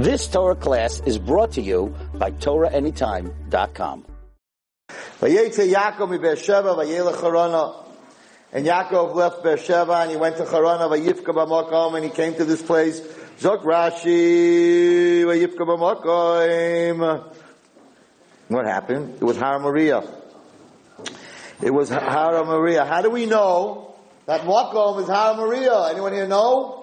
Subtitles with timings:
[0.00, 4.06] This Torah class is brought to you by TorahAnytime.com.
[5.20, 5.30] And
[8.66, 12.62] Yaakov left Beersheba and he went to Harana vayifka b'makom and he came to this
[12.62, 13.02] place.
[13.40, 17.34] Zok Rashi vayifka b'makom.
[18.48, 19.16] What happened?
[19.16, 20.02] It was Har Moriah.
[21.60, 22.86] It was Har Moriah.
[22.86, 25.90] How do we know that Makom is Har Moriah?
[25.90, 26.79] Anyone here know?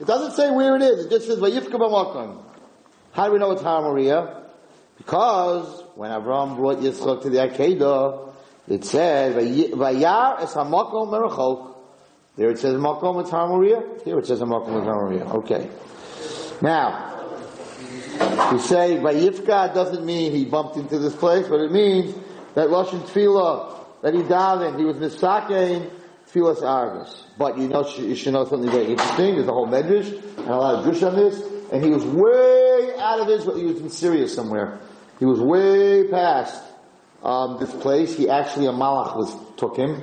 [0.00, 1.04] It doesn't say where it is.
[1.04, 2.42] It just says vayifka b'makom.
[3.12, 4.44] How do we know it's Har Moriah?
[4.96, 8.32] Because when Avram brought Yitzchak to the Akedah,
[8.68, 11.74] it said, Vayar es hamakom merachok.
[12.36, 13.82] There it says makom it's Har Moriah.
[14.04, 15.26] Here it says makom it's Har Moriah.
[15.34, 15.68] Okay.
[16.62, 17.08] Now,
[18.52, 22.14] you say Vayifka doesn't mean he bumped into this place, but it means
[22.54, 25.90] that Lashon Tefillah, that he davened, he was misakein
[26.32, 27.22] Tefillas Arvis.
[27.38, 29.36] But you know, you should know something very interesting.
[29.36, 31.42] There's a whole medrash and a lot of drush on this.
[31.72, 33.56] And he was way out of Israel.
[33.56, 34.80] He was in Syria somewhere.
[35.18, 36.62] He was way past
[37.22, 38.16] um, this place.
[38.16, 40.02] He actually a malach was took him,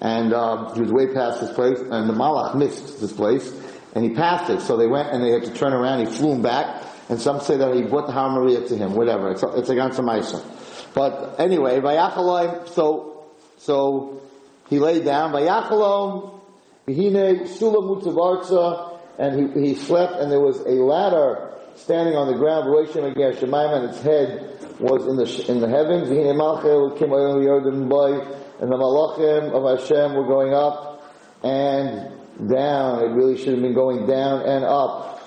[0.00, 1.78] and um, he was way past this place.
[1.78, 3.52] And the malach missed this place,
[3.94, 4.60] and he passed it.
[4.60, 6.06] So they went and they had to turn around.
[6.06, 8.94] He flew him back, and some say that he brought the Har Moriah to him.
[8.94, 9.32] Whatever.
[9.32, 10.42] It's it's against Maisa.
[10.94, 12.68] But anyway, Vayachalom.
[12.68, 13.26] So
[13.58, 14.22] so
[14.68, 15.32] he laid down.
[15.32, 16.34] Vayachalom.
[19.18, 24.00] And he, he slept, and there was a ladder standing on the ground, and its
[24.00, 26.08] head was in the in the heavens.
[28.60, 31.02] And the malachim of Hashem were going up
[31.42, 32.12] and
[32.48, 33.04] down.
[33.04, 35.20] It really should have been going down and up,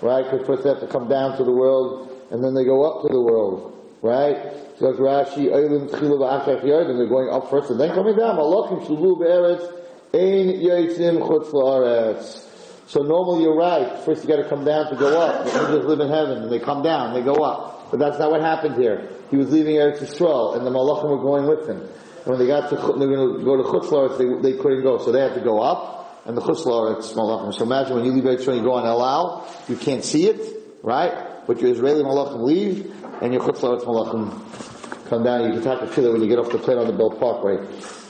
[0.00, 0.24] right?
[0.24, 3.02] Because first they have to come down to the world, and then they go up
[3.02, 3.73] to the world,
[4.04, 4.36] right?
[4.78, 8.36] So Rashi, and they're going up first and then coming down.
[8.36, 9.64] Malachim shulu be'eretz,
[10.12, 12.42] ein yitzim chutz la'aretz.
[12.86, 13.98] So normally you're right.
[14.00, 15.46] First you got to come down to go up.
[15.46, 17.90] The angels live in heaven, and they come down, they go up.
[17.90, 19.08] But that's not what happened here.
[19.30, 21.80] He was leaving Eretz Yisrael, and the Malachim were going with him.
[21.80, 24.82] And when they got to, they were going to go to Chutz they, they couldn't
[24.82, 27.54] go, so they had to go up, and the Chutz Laretz Malachim.
[27.54, 30.26] So imagine when you leave Eretz Yisrael, you go on El Al, you can't see
[30.26, 31.33] it, right?
[31.46, 35.44] But your Israeli Malachim leave, and your Chutz Laretz Malachim come down.
[35.46, 37.56] You can talk to Chile when you get off the plane on the Belt Parkway.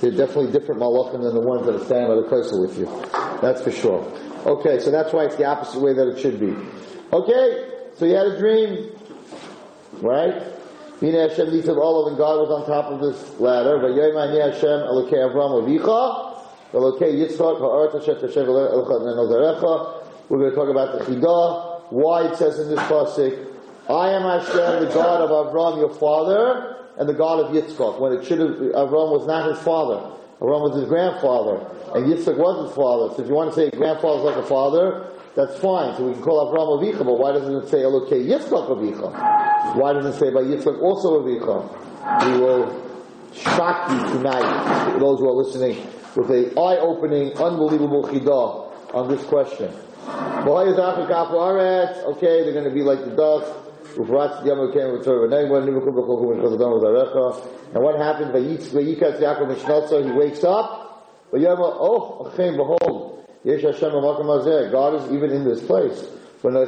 [0.01, 2.87] They're definitely different Malachim than the ones that are standing by the Kosel with you.
[3.41, 4.05] That's for sure.
[4.47, 6.55] Okay, so that's why it's the opposite way that it should be.
[7.13, 8.91] Okay, so you had a dream,
[10.03, 10.43] right?
[11.01, 13.79] Mina Hashem Nisav Olav, and God was on top of this ladder.
[13.81, 16.35] Hashem Elokei Avram Avicha,
[16.73, 18.47] Elokei Yitzchak Hashem.
[20.29, 23.53] We're going to talk about the Chidah, why it says in this pasuk,
[23.89, 28.01] I am Hashem, the God of Avram, your father, and the God of Yitzchak.
[28.01, 30.11] When it should have, Avram was not his father.
[30.41, 31.61] Avram was his grandfather,
[31.95, 33.15] and Yitzchak was his father.
[33.15, 35.95] So if you want to say grandfather's like a father, that's fine.
[35.97, 39.77] So we can call Avram Avicha, but why doesn't it say Elokei Yitzchak Avicha?
[39.77, 41.69] Why doesn't it say by Yitzchak also Avicha?
[42.25, 42.71] We will
[43.35, 45.77] shock you tonight, those who are listening,
[46.17, 49.75] with a eye-opening, unbelievable chidah on this question.
[52.07, 53.53] Okay, they're going to be like the dust.
[53.97, 54.09] And
[57.83, 58.35] what happened?
[58.35, 60.81] He wakes up.
[61.33, 63.25] Oh, behold,
[64.73, 66.07] God is even in this place.
[66.43, 66.59] And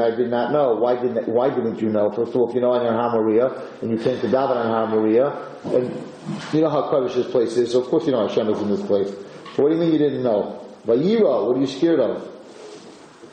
[0.00, 0.74] I did not know.
[0.74, 2.10] Why didn't Why didn't you know?
[2.10, 4.66] First of all, if you know on Har Moriah and you came to daven on
[4.66, 5.32] Har Moriah,
[5.66, 6.04] and
[6.52, 8.70] you know how Kaddish this place is, so of course you know Hashem is in
[8.70, 9.12] this place.
[9.56, 10.58] what do you mean you didn't know?
[10.84, 12.31] What are you scared of?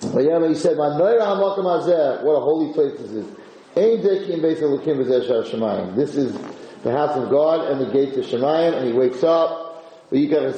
[0.02, 3.26] Vayama, he said, what a holy place this is.
[3.76, 4.16] This
[6.16, 6.34] is
[6.84, 10.28] the house of God and the gate of Shemayim, and he wakes up, and he
[10.28, 10.58] takes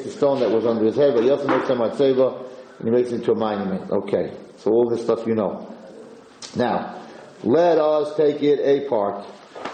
[0.00, 1.70] the stone that was under his head, but he also makes
[2.78, 3.90] and he makes it into a monument.
[3.90, 5.66] Okay, so all this stuff you know.
[6.56, 7.02] Now,
[7.44, 9.26] let us take it apart.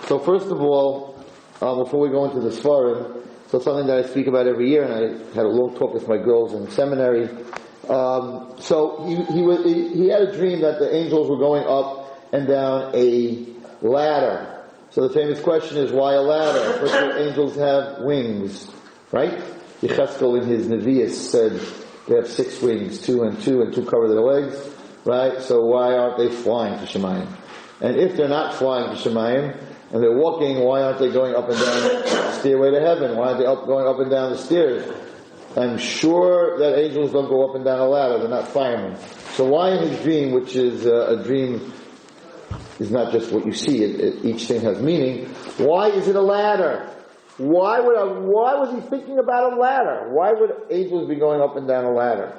[0.07, 1.15] So first of all,
[1.61, 4.85] uh, before we go into the Svarim, so something that I speak about every year,
[4.85, 5.01] and I
[5.35, 7.29] had a long talk with my girls in seminary,
[7.89, 11.65] um, so he, he, was, he, he had a dream that the angels were going
[11.65, 13.47] up and down a
[13.81, 14.65] ladder.
[14.91, 16.79] So the famous question is, why a ladder?
[16.79, 18.71] First of all, angels have wings,
[19.11, 19.43] right?
[19.81, 21.61] Yecheskel in his Nevi'us said
[22.07, 24.57] they have six wings, two and two, and two cover their legs,
[25.05, 25.41] right?
[25.41, 27.27] So why aren't they flying to Shemayim?
[27.81, 29.57] And if they're not flying to Shemayim,
[29.93, 33.17] and they're walking, why aren't they going up and down the stairway to heaven?
[33.17, 34.91] Why aren't they up, going up and down the stairs?
[35.57, 38.19] I'm sure that angels don't go up and down a ladder.
[38.19, 38.99] They're not firemen.
[39.35, 41.73] So why in his dream, which is uh, a dream,
[42.79, 43.83] is not just what you see.
[43.83, 45.27] It, it, each thing has meaning.
[45.59, 46.89] Why is it a ladder?
[47.39, 50.11] Why would I, why was he thinking about a ladder?
[50.11, 52.37] Why would angels be going up and down a ladder?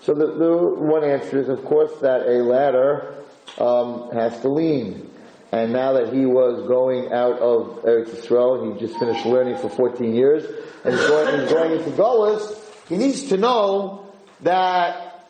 [0.00, 3.14] So the, the one answer is, of course, that a ladder
[3.58, 5.07] um, has to lean.
[5.50, 9.70] And now that he was going out of Eretz Yisrael, he just finished learning for
[9.70, 10.44] 14 years,
[10.84, 12.54] and he's going, he's going into Golas,
[12.88, 14.12] he needs to know
[14.42, 15.24] that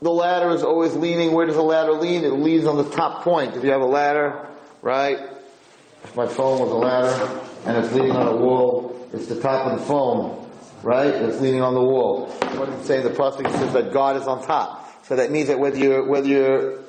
[0.00, 1.32] the ladder is always leaning.
[1.32, 2.24] Where does the ladder lean?
[2.24, 3.56] It leans on the top point.
[3.56, 4.46] If you have a ladder,
[4.82, 5.18] right?
[6.04, 9.72] If my phone was a ladder and it's leaning on a wall, it's the top
[9.72, 10.48] of the phone,
[10.82, 11.08] right?
[11.12, 12.26] It's leaning on the wall.
[12.26, 13.02] What does it say?
[13.02, 15.06] The prophet says that God is on top.
[15.06, 16.83] So that means that whether you're, whether you're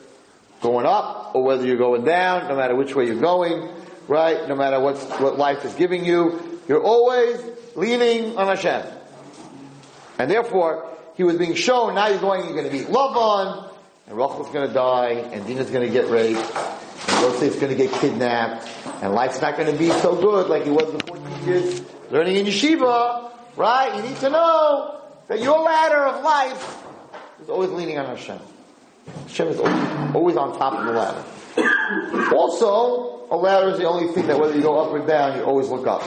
[0.66, 3.70] going up or whether you're going down, no matter which way you're going,
[4.08, 4.48] right?
[4.48, 7.40] No matter what's, what life is giving you, you're always
[7.76, 8.84] leaning on Hashem.
[10.18, 13.70] And therefore, he was being shown, now you're going, you're going to meet Lavan,
[14.08, 17.78] and Rachel's going to die, and Dina's going to get raped, and Yosef's going to
[17.78, 18.68] get kidnapped,
[19.02, 22.38] and life's not going to be so good like it was before 14 years learning
[22.38, 23.96] in yeshiva, right?
[23.96, 26.84] You need to know that your ladder of life
[27.42, 28.40] is always leaning on Hashem.
[29.08, 32.36] Hashem is always, always on top of the ladder.
[32.36, 35.44] Also, a ladder is the only thing that whether you go up or down, you
[35.44, 36.04] always look up.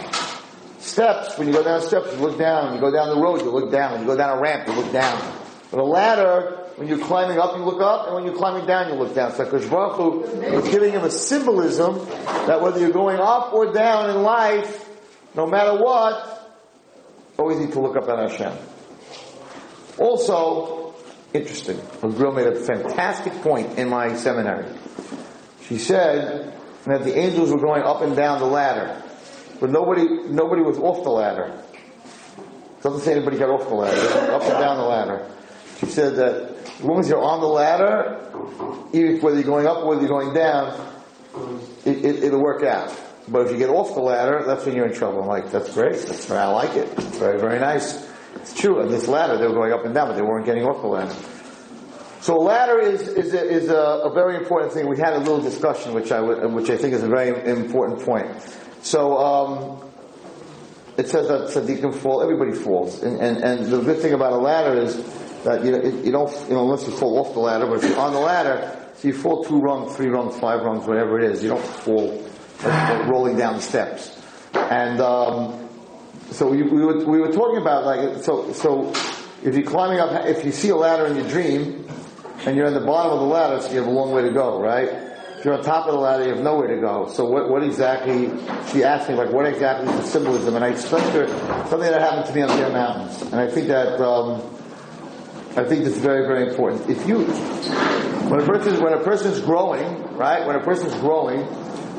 [0.78, 2.74] Steps, when you go down steps, you look down.
[2.74, 3.92] You go down the road, you look down.
[3.92, 5.20] When you go down a ramp, you look down.
[5.70, 8.88] But a ladder, when you're climbing up, you look up, and when you're climbing down,
[8.88, 9.32] you look down.
[9.32, 11.98] So Kosh Baruch is giving him a symbolism
[12.46, 14.88] that whether you're going up or down in life,
[15.34, 16.38] no matter what,
[17.38, 18.52] always need to look up at Hashem.
[19.98, 20.87] Also,
[21.32, 24.66] interesting, a girl made a fantastic point in my seminary.
[25.62, 26.54] She said
[26.84, 29.02] that the angels were going up and down the ladder.
[29.60, 31.62] But nobody, nobody was off the ladder.
[32.82, 34.32] Doesn't say anybody got off the ladder.
[34.32, 35.30] Up and down the ladder.
[35.80, 38.20] She said that as long as you're on the ladder,
[38.92, 40.80] even whether you're going up or whether you're going down,
[41.84, 42.96] it, it, it'll work out.
[43.26, 45.20] But if you get off the ladder, that's when you're in trouble.
[45.20, 46.00] I'm like, that's great.
[46.06, 46.88] That's I like it.
[47.18, 48.07] Very, very nice.
[48.40, 48.80] It's true.
[48.80, 50.88] On this ladder, they were going up and down, but they weren't getting off the
[50.88, 51.14] ladder.
[52.20, 53.74] So a ladder is is a, is a,
[54.04, 54.88] a very important thing.
[54.88, 58.28] We had a little discussion, which I which I think is a very important point.
[58.82, 59.90] So um,
[60.96, 62.22] it says that tzaddikim fall.
[62.22, 64.96] Everybody falls, and, and and the good thing about a ladder is
[65.44, 67.98] that you you don't you know unless you fall off the ladder, but if you're
[67.98, 71.42] on the ladder, so you fall two rungs, three rungs, five rungs, whatever it is.
[71.42, 72.20] You don't fall
[72.64, 74.20] like, rolling down the steps.
[74.54, 75.67] And um,
[76.30, 78.92] so we, we were we were talking about like so so
[79.42, 81.88] if you're climbing up, if you see a ladder in your dream,
[82.46, 84.32] and you're on the bottom of the ladder, so you have a long way to
[84.32, 84.88] go, right?
[85.38, 87.08] If you're on top of the ladder, you have nowhere to go.
[87.12, 88.26] So what, what exactly,
[88.72, 90.56] she asked me, like, what exactly is the symbolism?
[90.56, 93.22] And I explained to her something that happened to me on the Mountains.
[93.22, 94.42] And I think that, um,
[95.56, 96.90] I think that's very, very important.
[96.90, 100.44] If you, when a person, when a person's growing, right?
[100.44, 101.46] When a person's growing,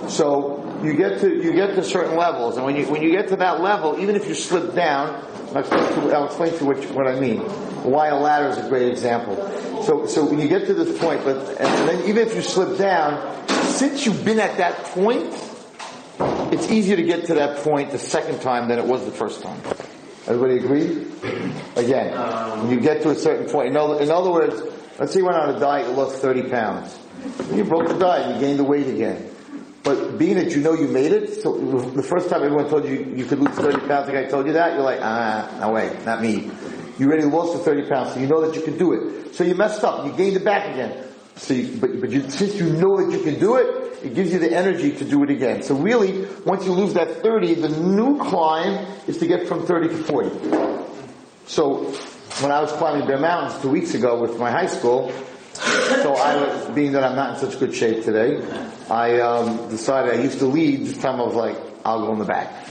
[0.10, 2.58] so you get to, you get to certain levels.
[2.58, 5.58] And when you, when you get to that level, even if you slip down, I'll
[5.58, 7.40] explain to, I'll explain to what, what I mean.
[7.40, 9.36] Why a ladder is a great example.
[9.84, 12.78] So, so when you get to this point, but, and then even if you slip
[12.78, 15.34] down, since you've been at that point,
[16.52, 19.42] it's easier to get to that point the second time than it was the first
[19.42, 19.62] time.
[20.28, 21.08] Everybody agree?
[21.76, 24.62] Again, you get to a certain point, in other, in other words,
[25.00, 26.98] let's say you went on a diet, you lost 30 pounds.
[27.54, 29.29] You broke the diet, you gained the weight again.
[29.90, 33.12] But being that you know you made it, so the first time everyone told you
[33.16, 35.98] you could lose 30 pounds, like I told you that, you're like, ah, no way,
[36.06, 36.52] not me.
[37.00, 39.34] You already lost the 30 pounds, so you know that you can do it.
[39.34, 41.08] So you messed up, you gained it back again.
[41.38, 44.32] So you, but, but you, since you know that you can do it, it gives
[44.32, 45.64] you the energy to do it again.
[45.64, 49.88] So really, once you lose that 30, the new climb is to get from 30
[49.88, 50.30] to 40.
[51.48, 51.86] So
[52.44, 55.12] when I was climbing Bear Mountains two weeks ago with my high school,
[55.54, 58.42] so I being that I'm not in such good shape today,
[58.90, 60.86] I um, decided I used to lead.
[60.86, 62.68] This time I was like, I'll go in the back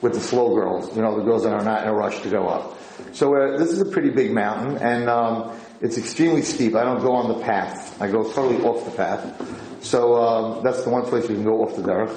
[0.00, 2.30] with the slow girls, you know, the girls that are not in a rush to
[2.30, 2.78] go up.
[3.12, 6.74] So uh, this is a pretty big mountain, and um, it's extremely steep.
[6.74, 8.00] I don't go on the path.
[8.00, 9.84] I go totally off the path.
[9.84, 12.10] So um, that's the one place you can go off the derech.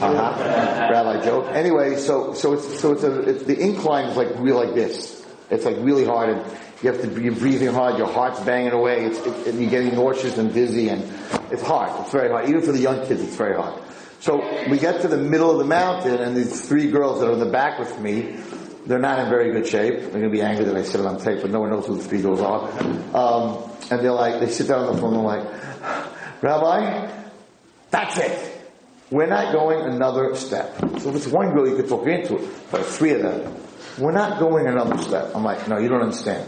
[0.00, 0.88] Uh-huh.
[0.92, 1.46] Rabbi joke.
[1.52, 5.24] Anyway, so so it's so it's a it's, the incline is like really like this.
[5.48, 6.44] It's like really hard, and
[6.86, 7.98] you have to be breathing hard.
[7.98, 9.06] Your heart's banging away.
[9.06, 11.02] It's it, you're getting nauseous and dizzy, and
[11.50, 11.90] it's hard.
[12.02, 12.48] It's very hard.
[12.48, 13.82] Even for the young kids, it's very hard.
[14.20, 14.38] So
[14.70, 17.40] we get to the middle of the mountain, and these three girls that are in
[17.40, 18.36] the back with me,
[18.86, 19.98] they're not in very good shape.
[19.98, 21.86] They're going to be angry that I said it on tape, but no one knows
[21.86, 22.70] who the three girls are.
[23.14, 27.22] Um, and they're like, they sit down on the phone and they're like, Rabbi,
[27.90, 28.52] that's it.
[29.10, 30.78] We're not going another step.
[31.00, 33.56] So if it's one girl, you could talk into it, but three of them.
[33.98, 35.34] We're not going another step.
[35.34, 36.46] I'm like, no, you don't understand.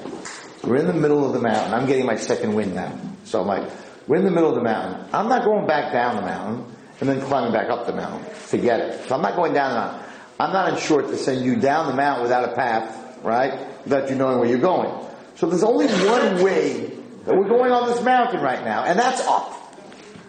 [0.65, 1.73] We're in the middle of the mountain.
[1.73, 2.99] I'm getting my second wind now.
[3.25, 3.71] So I'm like,
[4.07, 5.07] we're in the middle of the mountain.
[5.13, 8.25] I'm not going back down the mountain and then climbing back up the mountain.
[8.35, 9.09] Forget it.
[9.09, 10.11] So I'm not going down the mountain.
[10.41, 13.85] I'm not insured to send you down the mountain without a path, right?
[13.85, 14.93] Without you knowing where you're going.
[15.37, 16.93] So there's only one way
[17.25, 19.53] that we're going on this mountain right now, and that's up.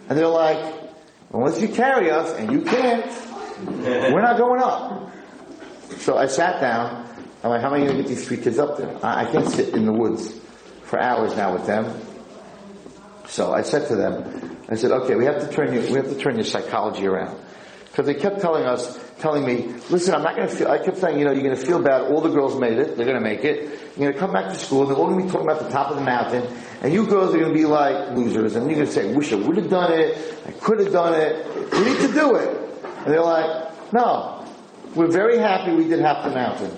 [0.08, 0.74] And they're like,
[1.32, 3.06] unless you carry us, and you can't,
[3.66, 5.12] we're not going up.
[5.98, 6.99] So I sat down.
[7.42, 8.94] I'm like, how am I going to get these three kids up there?
[9.04, 10.38] I, I can't sit in the woods
[10.82, 12.00] for hours now with them.
[13.26, 16.08] So I said to them, I said, okay, we have to turn you, we have
[16.08, 17.38] to turn your psychology around.
[17.86, 20.98] Because they kept telling us, telling me, listen, I'm not going to feel, I kept
[20.98, 22.02] saying, you know, you're going to feel bad.
[22.02, 22.96] All the girls made it.
[22.96, 23.62] They're going to make it.
[23.96, 24.86] You're going to come back to school.
[24.86, 26.46] They're all going to be talking about the top of the mountain.
[26.82, 28.54] And you girls are going to be like losers.
[28.54, 30.38] And you're going to say, wish I would have done it.
[30.46, 31.72] I could have done it.
[31.72, 32.56] We need to do it.
[33.04, 34.46] And they're like, no.
[34.94, 36.76] We're very happy we did half the mountain.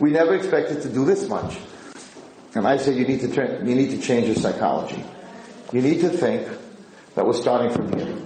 [0.00, 1.58] We never expected to do this much.
[2.54, 5.04] And I said, you need to turn, you need to change your psychology.
[5.72, 6.48] You need to think
[7.14, 8.16] that we're starting from here.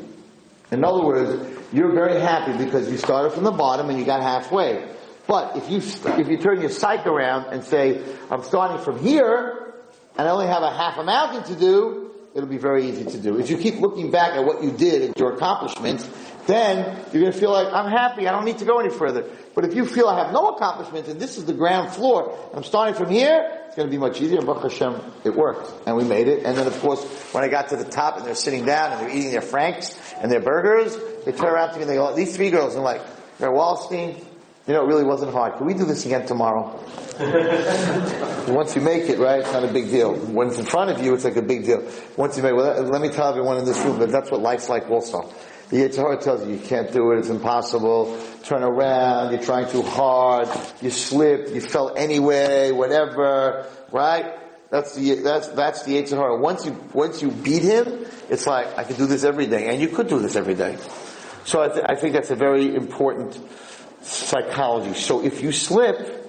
[0.71, 4.23] In other words, you're very happy because you started from the bottom and you got
[4.23, 4.89] halfway.
[5.27, 9.75] But if you, if you turn your psyche around and say, I'm starting from here,
[10.17, 13.19] and I only have a half a mountain to do, it'll be very easy to
[13.19, 13.39] do.
[13.39, 16.09] If you keep looking back at what you did and your accomplishments,
[16.47, 19.25] then you're going to feel like, I'm happy, I don't need to go any further.
[19.55, 22.65] But if you feel I have no accomplishments and this is the ground floor, I'm
[22.65, 24.41] starting from here, it's going to be much easier.
[24.43, 25.73] Baruch Hashem, it worked.
[25.87, 26.45] And we made it.
[26.45, 29.01] And then of course, when I got to the top and they're sitting down and
[29.01, 32.15] they're eating their Franks and their burgers, they turn around to me and they go,
[32.15, 33.03] these three girls, and I'm like,
[33.39, 34.23] they're Wallstein,
[34.67, 35.59] you know, it really wasn't hard.
[35.59, 36.81] Can we do this again tomorrow?
[38.49, 40.15] Once you make it, right, it's not a big deal.
[40.15, 41.87] When it's in front of you, it's like a big deal.
[42.17, 44.41] Once you make it, well, let me tell everyone in this room that that's what
[44.41, 45.31] life's like also.
[45.71, 49.83] The Yitzhar tells you you can't do it, it's impossible, turn around, you're trying too
[49.83, 50.49] hard,
[50.83, 54.35] you slipped, you fell anyway, whatever, right?
[54.71, 56.39] That's the, that's, that's the Yitzhar.
[56.39, 59.81] Once you, once you beat him, it's like, I can do this every day, and
[59.81, 60.77] you could do this every day.
[61.45, 63.39] So I, th- I think that's a very important
[64.03, 64.95] psychology.
[64.95, 66.23] So if you slip,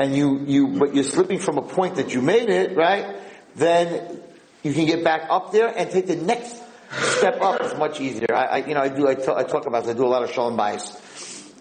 [0.00, 3.16] and you, you, but you're slipping from a point that you made it, right?
[3.54, 4.22] Then
[4.62, 6.59] you can get back up there and take the next
[6.90, 8.34] step up is much easier.
[8.34, 10.08] I, I you know, I do, I, t- I talk about this, I do a
[10.08, 10.96] lot of shalom bayis.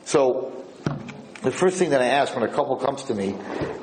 [0.06, 0.56] So,
[1.42, 3.36] the first thing that I ask when a couple comes to me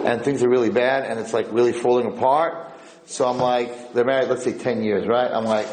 [0.04, 2.72] and things are really bad and it's like really falling apart,
[3.06, 5.30] so I'm like, they're married, let's say 10 years, right?
[5.30, 5.68] I'm like,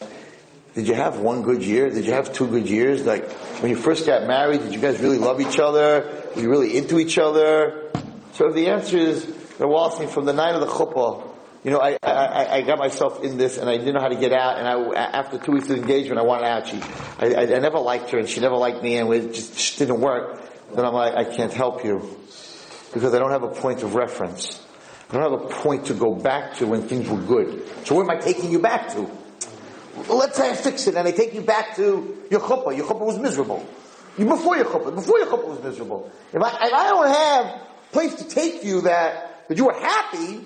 [0.75, 1.89] did you have one good year?
[1.89, 3.05] Did you have two good years?
[3.05, 3.29] Like,
[3.61, 6.29] when you first got married, did you guys really love each other?
[6.35, 7.91] Were you really into each other?
[8.33, 9.25] So if the answer is,
[9.57, 11.32] they're waltzing from the night of the chuppah,
[11.63, 14.17] you know, I, I, I got myself in this and I didn't know how to
[14.17, 16.67] get out and I, after two weeks of engagement, I wanted out.
[16.67, 16.81] She,
[17.19, 20.01] I, I, never liked her and she never liked me and it just, just didn't
[20.01, 20.41] work.
[20.73, 22.19] Then I'm like, I can't help you
[22.93, 24.61] because I don't have a point of reference.
[25.09, 27.65] I don't have a point to go back to when things were good.
[27.85, 29.09] So where am I taking you back to?
[30.09, 32.75] Let's say I fix it and I take you back to your chuppah.
[32.75, 33.65] Your chuppah was miserable.
[34.17, 36.11] You, before your chuppah, before your chuppah was miserable.
[36.33, 40.41] If I, if I don't have place to take you that, that you were happy,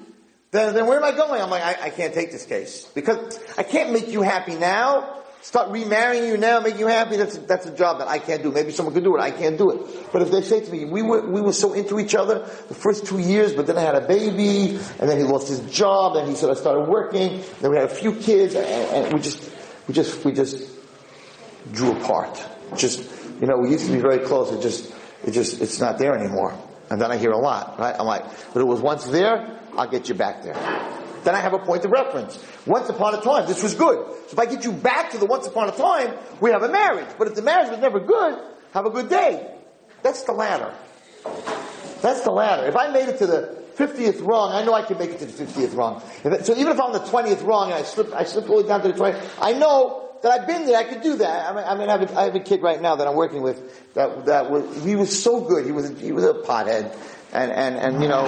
[0.51, 1.41] then, then where am I going?
[1.41, 2.89] I'm like, I, I can't take this case.
[2.95, 5.13] Because I can't make you happy now.
[5.41, 7.15] Start remarrying you now, make you happy.
[7.15, 8.51] That's a, that's a job that I can't do.
[8.51, 9.21] Maybe someone could do it.
[9.21, 10.11] I can't do it.
[10.11, 12.73] But if they say to me, we were, we were so into each other the
[12.73, 16.17] first two years, but then I had a baby, and then he lost his job,
[16.17, 19.21] and he said I started working, then we had a few kids, and, and we
[19.21, 19.49] just,
[19.87, 20.69] we just, we just
[21.71, 22.43] drew apart.
[22.75, 24.51] Just, you know, we used to be very close.
[24.51, 26.57] It just, it just, it's not there anymore.
[26.89, 27.95] And then I hear a lot, right?
[27.97, 30.55] I'm like, but it was once there, I'll get you back there.
[31.23, 32.43] Then I have a point of reference.
[32.65, 33.97] Once upon a time, this was good.
[34.27, 36.69] So if I get you back to the once upon a time, we have a
[36.69, 37.09] marriage.
[37.17, 38.39] But if the marriage was never good,
[38.73, 39.53] have a good day.
[40.03, 40.73] That's the ladder.
[42.01, 42.67] That's the ladder.
[42.67, 45.25] If I made it to the 50th wrong, I know I can make it to
[45.25, 46.01] the 50th wrong.
[46.43, 48.67] so even if I'm the 20th wrong and I slip, I slip all the way
[48.69, 51.49] down to the 20th, I know that I've been there, I could do that.
[51.49, 53.15] I mean, I, mean, I, have, a, I have a kid right now that I'm
[53.15, 55.65] working with that, that was, he was so good.
[55.65, 56.95] He was, a, he was a pothead.
[57.33, 58.25] And, and, and, you know,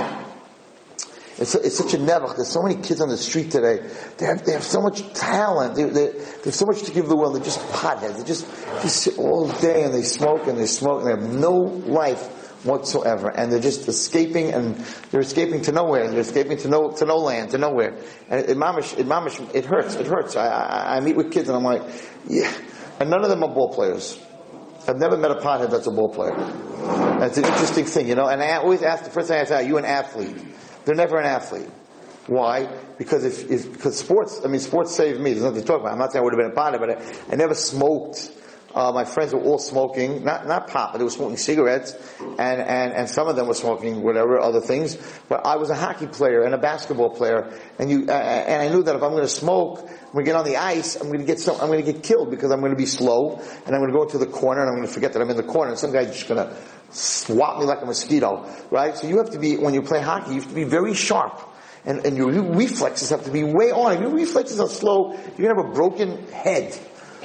[1.39, 2.35] it's, it's such a nevach.
[2.35, 3.79] There's so many kids on the street today.
[4.17, 5.75] They have, they have so much talent.
[5.75, 7.35] They, they, they have so much to give the world.
[7.35, 8.17] They're just potheads.
[8.17, 8.45] They just,
[8.81, 12.65] just sit all day and they smoke and they smoke and they have no life
[12.65, 13.29] whatsoever.
[13.29, 14.75] And they're just escaping and
[15.11, 16.09] they're escaping to nowhere.
[16.09, 17.97] They're escaping to no, to no land, to nowhere.
[18.29, 19.95] And it, it mamish, it mamish, it hurts.
[19.95, 20.35] It hurts.
[20.35, 21.83] I, I, I meet with kids and I'm like,
[22.27, 22.53] yeah.
[22.99, 24.19] And none of them are ball players.
[24.89, 26.35] I've never met a pothead that's a ball player.
[27.19, 28.27] That's an interesting thing, you know.
[28.27, 30.35] And I always ask, the first thing I ask, are you an athlete?
[30.85, 31.69] They're never an athlete.
[32.27, 32.67] Why?
[32.97, 35.31] Because if, if, because sports, I mean, sports saved me.
[35.31, 35.93] There's nothing to talk about.
[35.93, 38.31] I'm not saying I would have been a pothead, but I, I never smoked.
[38.73, 42.61] Uh, my friends were all smoking, not not pot, but they were smoking cigarettes, and,
[42.61, 44.95] and, and some of them were smoking whatever other things.
[45.27, 48.69] But I was a hockey player and a basketball player, and you uh, and I
[48.69, 51.39] knew that if I'm to smoke, I'm to get on the ice, I'm to get
[51.39, 54.19] some, I'm to get killed because I'm to be slow, and I'm to go into
[54.19, 56.27] the corner, and I'm to forget that I'm in the corner, and some guy's just
[56.27, 56.55] to
[56.91, 58.95] swat me like a mosquito, right?
[58.95, 61.41] So you have to be when you play hockey, you have to be very sharp.
[61.85, 63.93] and, and your reflexes have to be way on.
[63.93, 66.77] If your reflexes are slow, you're gonna have a broken head.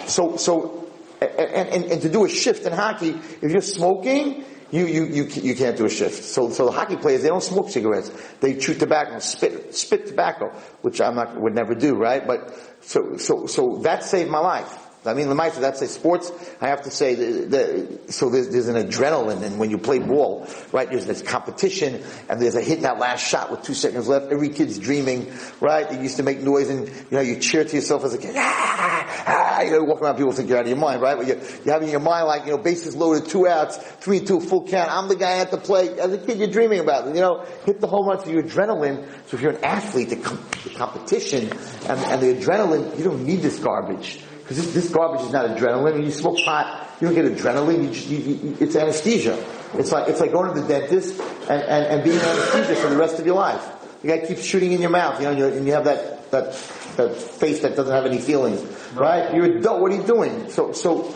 [0.07, 0.84] So, so,
[1.21, 5.25] and, and, and to do a shift in hockey, if you're smoking, you, you, you,
[5.25, 6.25] you can't do a shift.
[6.25, 8.11] So, so the hockey players, they don't smoke cigarettes.
[8.41, 10.51] They chew tobacco, and spit, spit tobacco,
[10.83, 12.27] which I'm not, would never do, right?
[12.27, 14.84] But, so, so, so that saved my life.
[15.07, 18.49] I mean, the mice, that's say sports, I have to say, the, the, so there's,
[18.49, 22.63] there's, an adrenaline and when you play ball, right, there's this competition and there's a
[22.63, 24.33] hit that last shot with two seconds left.
[24.33, 25.31] Every kid's dreaming,
[25.61, 25.89] right?
[25.89, 28.35] They used to make noise and, you know, you cheer to yourself as a kid,
[28.37, 31.19] ah, ah, you know, walk around, people think you're out of your mind, right?
[31.19, 31.35] But you,
[31.65, 34.67] you have in your mind like, you know, bases loaded, two outs, three, two, full
[34.67, 35.99] count, I'm the guy at the plate.
[35.99, 38.43] As a kid, you're dreaming about it, you know, hit the home run for your
[38.43, 39.07] adrenaline.
[39.27, 41.53] So if you're an athlete, the, com- the competition
[41.89, 44.24] and, and the adrenaline, you don't need this garbage.
[44.45, 45.95] Because this, this, garbage is not adrenaline.
[45.95, 47.85] When you smoke pot, you don't get adrenaline.
[47.85, 49.43] You just, you, you, it's anesthesia.
[49.73, 52.97] It's like it's like going to the dentist and, and, and being anesthesia for the
[52.97, 53.67] rest of your life.
[54.03, 56.53] The guy keeps shooting in your mouth, you know, and, and you have that that
[56.97, 58.61] that face that doesn't have any feelings,
[58.93, 59.35] right?
[59.35, 59.81] You're adult.
[59.81, 60.51] What are you doing?
[60.51, 61.11] So so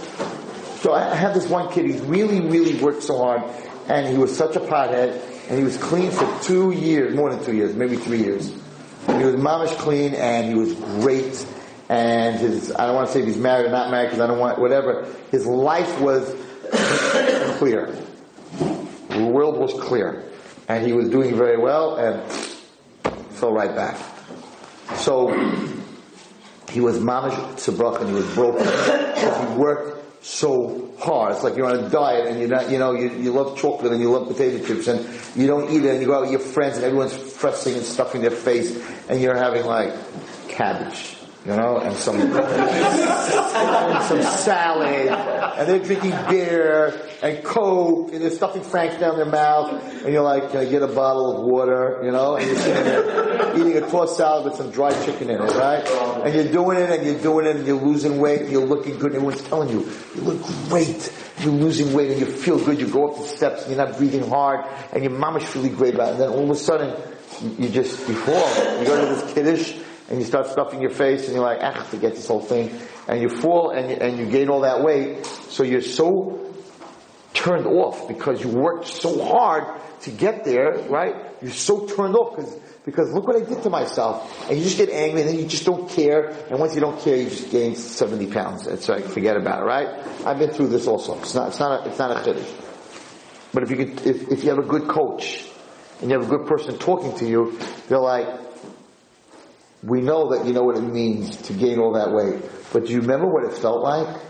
[0.80, 1.84] so I had this one kid.
[1.84, 3.42] He really really worked so hard,
[3.88, 5.20] and he was such a pothead,
[5.50, 8.48] and he was clean for two years, more than two years, maybe three years.
[8.48, 11.46] He was mamish clean, and he was great
[11.88, 14.26] and his, I don't want to say if he's married or not married because I
[14.26, 16.34] don't want, whatever, his life was
[17.58, 17.96] clear.
[19.08, 20.24] The world was clear.
[20.68, 22.30] And he was doing very well and
[23.30, 23.98] fell right back.
[24.96, 25.28] So,
[26.70, 28.66] he was mamish tzabrach and he was broken.
[28.66, 31.32] he worked so hard.
[31.32, 33.92] It's like you're on a diet and you're not, you know, you, you love chocolate
[33.92, 36.32] and you love potato chips and you don't eat it and you go out with
[36.32, 38.76] your friends and everyone's pressing and stuffing their face
[39.08, 39.94] and you're having like
[40.48, 41.17] cabbage
[41.48, 42.32] you know, and some and
[44.04, 49.82] some salad, and they're drinking beer and coke, and they're stuffing Franks down their mouth,
[50.04, 52.84] and you're like, can I get a bottle of water, you know, and you're sitting
[52.84, 55.88] there eating a tossed salad with some dried chicken in it, right?
[56.22, 58.98] And you're doing it, and you're doing it, and you're losing weight, and you're looking
[58.98, 62.78] good, and everyone's telling you, you look great, you're losing weight, and you feel good,
[62.78, 65.94] you go up the steps, and you're not breathing hard, and your mama's really great
[65.94, 66.94] about it, and then all of a sudden,
[67.58, 71.34] you just, fall, you go to this kiddush, and you start stuffing your face and
[71.34, 72.70] you're like, ah, forget this whole thing.
[73.06, 75.26] And you fall and you, and you gain all that weight.
[75.26, 76.54] So you're so
[77.34, 81.14] turned off because you worked so hard to get there, right?
[81.42, 84.48] You're so turned off because, because look what I did to myself.
[84.48, 86.28] And you just get angry and then you just don't care.
[86.50, 88.66] And once you don't care, you just gain 70 pounds.
[88.66, 89.88] It's like, forget about it, right?
[90.26, 91.18] I've been through this also.
[91.20, 92.64] It's not, it's not a, it's not a chiddush.
[93.52, 95.46] But if you could, if, if you have a good coach
[96.00, 98.47] and you have a good person talking to you, they're like,
[99.82, 102.42] we know that you know what it means to gain all that weight.
[102.72, 104.22] But do you remember what it felt like?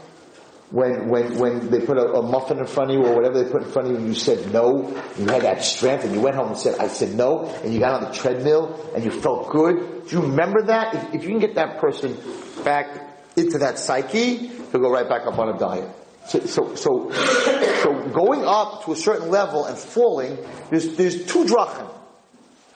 [0.71, 3.51] When, when, when they put a, a muffin in front of you or whatever they
[3.51, 6.21] put in front of you and you said no, you had that strength and you
[6.21, 9.11] went home and said, I said no, and you got on the treadmill and you
[9.11, 10.07] felt good.
[10.07, 10.95] Do you remember that?
[10.95, 12.19] If, if you can get that person
[12.65, 12.87] back
[13.35, 15.89] into that psyche, he'll go right back up on a diet.
[16.27, 20.37] So, so, so, so going up to a certain level and falling,
[20.69, 21.91] there's, there's two drachim.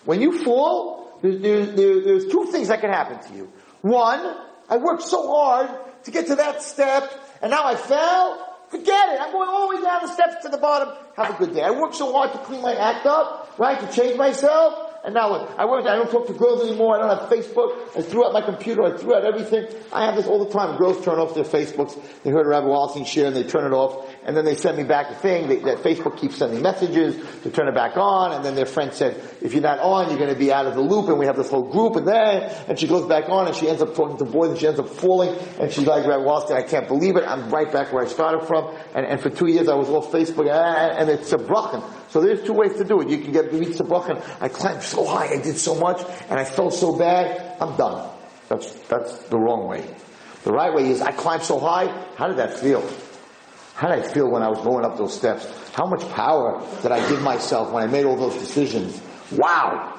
[0.06, 3.52] When you fall, there's, there's, there's two things that can happen to you.
[3.80, 4.36] One,
[4.68, 5.70] I worked so hard
[6.04, 8.48] to get to that step, and now I fell.
[8.68, 9.20] Forget it.
[9.20, 10.94] I'm going all the way down the steps to the bottom.
[11.16, 11.62] Have a good day.
[11.62, 14.91] I worked so hard to clean my act up, right, to change myself.
[15.04, 16.94] And now I work, I don't talk to girls anymore.
[16.94, 17.74] I don't have Facebook.
[17.96, 18.84] I threw out my computer.
[18.84, 19.66] I threw out everything.
[19.92, 20.78] I have this all the time.
[20.78, 21.98] Girls turn off their Facebooks.
[22.22, 24.08] They heard Rabbi Wallerstein share and they turn it off.
[24.24, 27.50] And then they send me back a thing they, that Facebook keeps sending messages to
[27.50, 28.30] turn it back on.
[28.30, 30.76] And then their friend said, if you're not on, you're going to be out of
[30.76, 31.08] the loop.
[31.08, 33.68] And we have this whole group and then, and she goes back on and she
[33.68, 35.36] ends up talking to boys and she ends up falling.
[35.58, 37.24] And she's like, Rabbi Wallerstein, I can't believe it.
[37.26, 38.72] I'm right back where I started from.
[38.94, 41.82] And, and for two years I was off Facebook and it's a brachen.
[42.12, 43.08] So there's two ways to do it.
[43.08, 44.20] You can get Mitz Brachen.
[44.38, 48.06] I climbed so high, I did so much, and I felt so bad, I'm done.
[48.50, 49.82] That's, that's the wrong way.
[50.44, 52.86] The right way is, I climbed so high, how did that feel?
[53.76, 55.46] How did I feel when I was going up those steps?
[55.72, 59.00] How much power did I give myself when I made all those decisions?
[59.30, 59.98] Wow!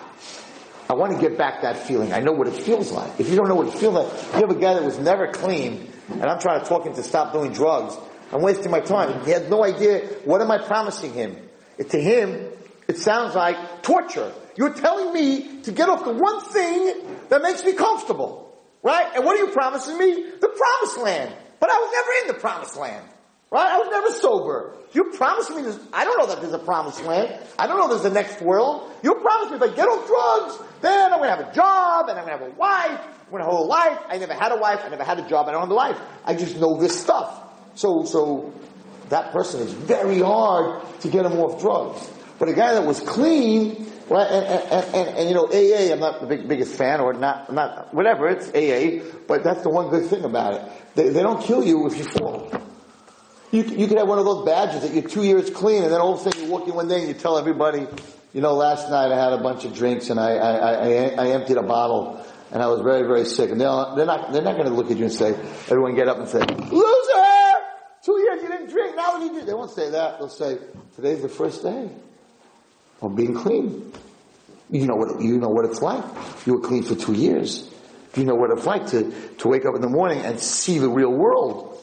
[0.88, 2.14] I want to get back that feeling.
[2.14, 3.20] I know what it feels like.
[3.20, 5.32] If you don't know what it feels like, you have a guy that was never
[5.32, 7.98] clean, and I'm trying to talk him to stop doing drugs.
[8.32, 9.26] I'm wasting my time.
[9.26, 11.38] He has no idea what am I promising him.
[11.78, 12.48] To him,
[12.88, 14.32] it sounds like torture.
[14.56, 18.44] You're telling me to get off the one thing that makes me comfortable.
[18.84, 19.08] Right?
[19.16, 20.14] And what are you promising me?
[20.14, 21.34] The promised land.
[21.60, 23.08] But I was never in the promised land.
[23.50, 23.72] Right?
[23.72, 24.76] I was never sober.
[24.94, 25.80] You promised me this.
[25.92, 27.40] I don't know that there's a promised land.
[27.58, 28.92] I don't know there's a next world.
[29.04, 32.20] You promised me if I get off drugs, then I'm gonna have a job, and
[32.20, 33.98] I'm gonna have a wife, I'm gonna have a whole life.
[34.08, 36.00] I never had a wife, I never had a job, I don't have a life.
[36.26, 37.42] I just know this stuff.
[37.76, 38.54] So, so,
[39.14, 42.10] that person is very hard to get him off drugs.
[42.40, 44.28] But a guy that was clean, right?
[44.28, 47.54] And, and, and, and you know, AA, I'm not the big, biggest fan, or not,
[47.54, 48.28] not whatever.
[48.28, 50.72] It's AA, but that's the one good thing about it.
[50.96, 52.52] They, they don't kill you if you fall.
[53.52, 56.02] You, you could have one of those badges that you're two years clean, and then
[56.02, 57.86] all of a sudden you walk in one day and you tell everybody,
[58.34, 61.28] you know, last night I had a bunch of drinks and I, I, I, I
[61.38, 63.52] emptied a bottle and I was very, very sick.
[63.52, 65.36] And they're, not, they're not going to look at you and say,
[65.70, 67.34] everyone get up and say, loser!
[68.04, 68.70] Two years you didn't
[69.46, 70.20] They won't say that.
[70.20, 70.58] They'll say,
[70.96, 71.90] today's the first day
[73.02, 73.92] of being clean.
[74.70, 76.04] You know what, you know what it's like.
[76.46, 77.70] You were clean for two years.
[78.16, 80.90] You know what it's like to, to wake up in the morning and see the
[80.90, 81.80] real world.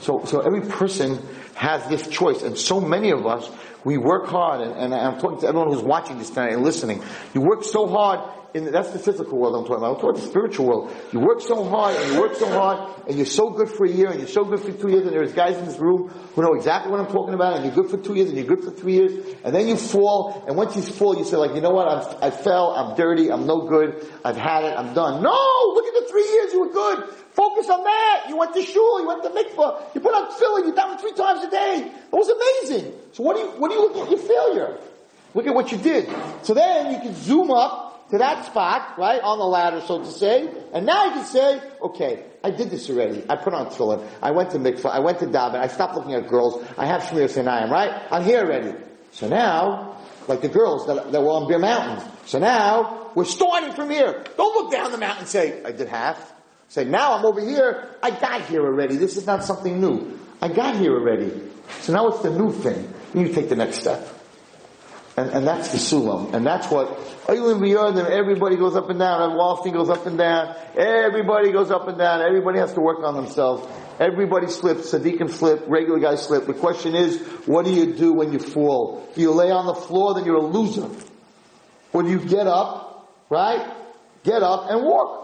[0.00, 1.20] So, so every person
[1.54, 3.48] has this choice, and so many of us,
[3.84, 7.02] we work hard, and, and I'm talking to everyone who's watching this tonight and listening.
[7.34, 8.20] You work so hard
[8.54, 9.90] in the, that's the physical world I'm talking about.
[9.90, 10.96] I'm talking about the spiritual world.
[11.12, 13.90] You work so hard and you work so hard and you're so good for a
[13.90, 16.42] year and you're so good for two years and there's guys in this room who
[16.42, 18.64] know exactly what I'm talking about and you're good for two years and you're good
[18.64, 21.60] for three years and then you fall and once you fall you say like, you
[21.60, 25.22] know what, I'm, I fell, I'm dirty, I'm no good, I've had it, I'm done.
[25.22, 25.72] No!
[25.74, 27.14] Look at the three years you were good!
[27.32, 28.26] Focus on that!
[28.28, 31.14] You went to shul, you went to mikvah, you put on tefillin, you daven three
[31.14, 31.90] times a day.
[31.90, 32.92] It was amazing.
[33.12, 34.78] So what do you, what do you look at your failure?
[35.34, 36.10] Look at what you did.
[36.42, 40.10] So then you can zoom up to that spot, right, on the ladder, so to
[40.10, 43.24] say, and now you can say, okay, I did this already.
[43.26, 44.06] I put on tefillin.
[44.20, 44.90] I went to mikvah.
[44.90, 45.54] I went to daven.
[45.54, 46.62] I stopped looking at girls.
[46.76, 48.02] I have shmir sinayim, right?
[48.10, 48.74] I'm here already.
[49.12, 49.96] So now,
[50.28, 52.06] like the girls that, that were on Bear Mountain.
[52.26, 54.22] So now, we're starting from here.
[54.36, 56.34] Don't look down the mountain and say, I did half.
[56.68, 57.96] Say, now I'm over here.
[58.02, 58.96] I got here already.
[58.96, 60.18] This is not something new.
[60.42, 61.32] I got here already.
[61.80, 62.92] So now it's the new thing.
[63.14, 64.06] You need to take the next step.
[65.16, 66.32] And, and that's the sulam.
[66.32, 66.98] And that's what,
[67.30, 71.52] even beyond them, everybody goes up and down, and Wallerstein goes up and down, everybody
[71.52, 73.66] goes up and down, everybody has to work on themselves.
[74.00, 76.46] Everybody slips, Sadiq slip, regular guys slip.
[76.46, 79.06] The question is, what do you do when you fall?
[79.14, 80.88] Do you lay on the floor, then you're a loser.
[81.92, 83.70] Do you get up, right?
[84.24, 85.22] Get up and walk.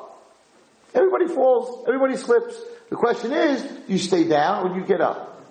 [0.94, 2.60] Everybody falls, everybody slips.
[2.90, 5.42] The question is, do you stay down or do you get up?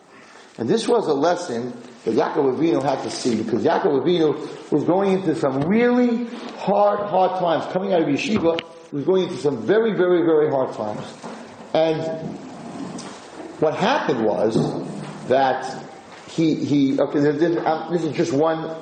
[0.57, 1.73] And this was a lesson
[2.07, 6.25] that Yaakov Avinu had to see because Yaakov Avinu was going into some really
[6.57, 7.71] hard, hard times.
[7.73, 11.05] Coming out of yeshiva, he was going into some very, very, very hard times.
[11.73, 12.01] And
[13.59, 14.55] what happened was
[15.27, 15.83] that
[16.29, 18.73] he, he, okay, this, um, this is just one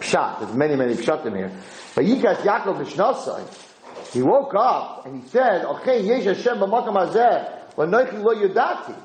[0.00, 0.40] shot.
[0.40, 1.50] There's many, many shots in here.
[1.96, 7.76] But Yikas Yaakov Mishnasai, he woke up and he said, okay, Yesh Hashem b'makam hazeh,
[7.76, 8.96] lo yudati.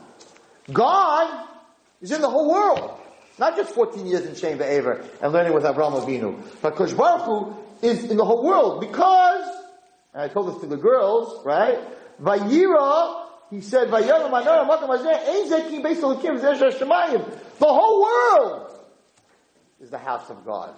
[0.72, 1.48] God
[2.02, 3.00] is in the whole world.
[3.40, 6.42] Not just 14 years in Shem Ve'ever and learning with Avraham Avinu.
[6.62, 9.46] But Kosh Baruch Hu is in the whole world because,
[10.14, 11.80] and I told this to the girls, right?
[12.22, 13.90] Vayira, he said.
[13.92, 13.98] The
[17.62, 18.72] whole world
[19.80, 20.74] is the house of God.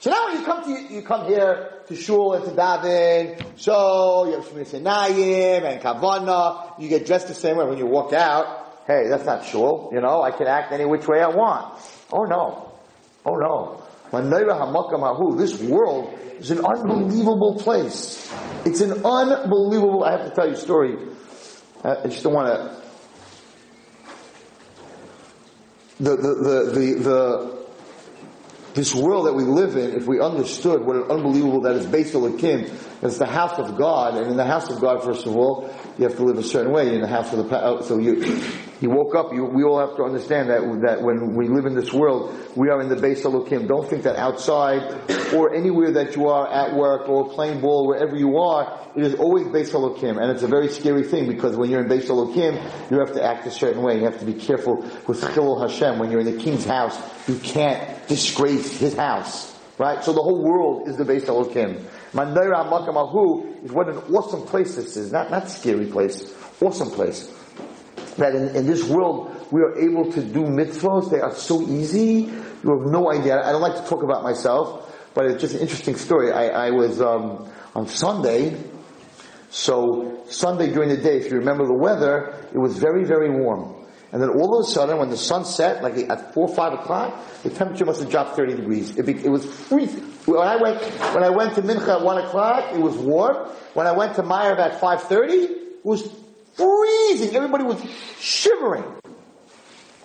[0.00, 4.26] So now when you come to, you come here to shul and to daven, so
[4.26, 8.12] you have Shemir Sinayim and Kavana, you get dressed the same way when you walk
[8.12, 11.80] out, hey, that's not shul, you know, I can act any which way I want.
[12.12, 12.72] Oh no.
[13.24, 13.82] Oh no.
[15.36, 18.32] This world is an unbelievable place.
[18.64, 20.96] It's an unbelievable, I have to tell you a story.
[21.82, 22.82] Uh, I just don't want to,
[26.00, 27.64] the, the, the, the, the,
[28.74, 32.14] this world that we live in, if we understood what an unbelievable that is based
[32.14, 32.64] on the Kim,
[33.02, 36.04] it's the house of God, and in the house of God, first of all, you
[36.04, 38.20] have to live a certain way in the house of the, oh, so you,
[38.80, 39.32] he woke up.
[39.32, 42.68] You, we all have to understand that that when we live in this world, we
[42.68, 43.68] are in the beis Elokim.
[43.68, 44.82] Don't think that outside
[45.32, 49.14] or anywhere that you are at work or playing ball, wherever you are, it is
[49.14, 52.90] always beis Elokim, and it's a very scary thing because when you're in beis Elokim,
[52.90, 53.98] you have to act a certain way.
[53.98, 54.76] You have to be careful
[55.06, 55.98] with Chilul Hashem.
[55.98, 60.02] When you're in the king's house, you can't disgrace his house, right?
[60.02, 61.82] So the whole world is the beis Elokim.
[62.14, 65.12] Mandira Makamahu is what an awesome place this is.
[65.12, 67.28] Not not scary place, awesome place
[68.16, 71.10] that in, in, this world we are able to do mitzvahs.
[71.10, 72.30] They are so easy.
[72.62, 73.42] You have no idea.
[73.42, 76.32] I don't like to talk about myself, but it's just an interesting story.
[76.32, 78.56] I, I was um, on Sunday.
[79.50, 83.83] So Sunday during the day, if you remember the weather, it was very, very warm.
[84.14, 86.72] And then all of a sudden, when the sun set, like at four, or five
[86.72, 88.96] o'clock, the temperature must have dropped 30 degrees.
[88.96, 90.04] It, be, it was freezing.
[90.24, 90.80] When I went,
[91.12, 93.48] when I went to Mincha at one o'clock, it was warm.
[93.74, 96.08] When I went to Meyer at 5.30, it was
[96.52, 97.34] freezing.
[97.34, 97.84] Everybody was
[98.20, 98.84] shivering.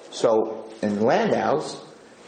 [0.10, 1.80] So in Landau's,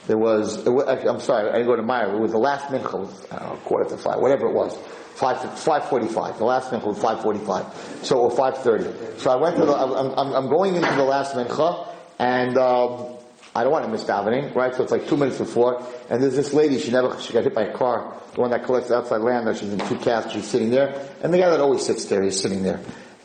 [0.05, 2.15] there was, I'm sorry, I didn't go to Meyer.
[2.15, 4.77] It was the last mincha was, I don't know, quarter to five, whatever it was.
[5.15, 6.37] 5, 545.
[6.37, 8.05] The last mincha was 545.
[8.05, 9.19] So, or 530.
[9.19, 11.87] So I went to the, I'm, I'm, I'm going into the last mincha,
[12.19, 13.17] and, um,
[13.53, 14.73] I don't want to miss davening, right?
[14.73, 17.53] So it's like two minutes before, and there's this lady, she never, she got hit
[17.53, 20.69] by a car, the one that collects outside land, she's in two casts, she's sitting
[20.69, 22.79] there, and the guy that always sits there, he's sitting there.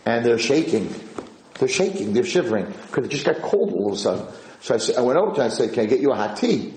[0.04, 0.92] And they're shaking.
[1.58, 4.26] They're shaking, they're shivering, because it just got cold all of a sudden.
[4.60, 6.10] So I, said, I went over to her and I said, can I get you
[6.10, 6.74] a hot tea?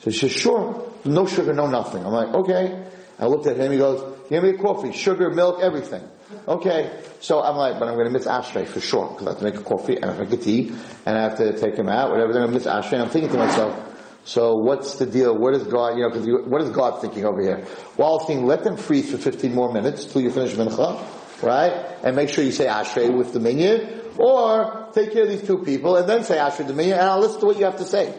[0.00, 0.92] So she says, sure.
[1.04, 2.04] No sugar, no nothing.
[2.04, 2.84] I'm like, okay.
[3.18, 6.02] I looked at him, he goes, give me a coffee, sugar, milk, everything.
[6.46, 6.90] Okay.
[7.20, 9.44] So I'm like, but I'm going to miss Ashrei for sure, because I have to
[9.44, 10.72] make a coffee and I have to make a tea,
[11.06, 13.00] and I have to take him out, whatever, then to miss Ashrei.
[13.00, 13.84] I'm thinking to myself,
[14.24, 15.36] so what's the deal?
[15.36, 17.66] What is God, you know, because what is God thinking over here?
[17.98, 21.72] I thinking, let them freeze for 15 more minutes till you finish Mincha, right?
[22.04, 25.58] And make sure you say Ashrei with the minyan, or take care of these two
[25.58, 27.84] people and then say Ashrei the minyan, and I'll listen to what you have to
[27.84, 28.14] say,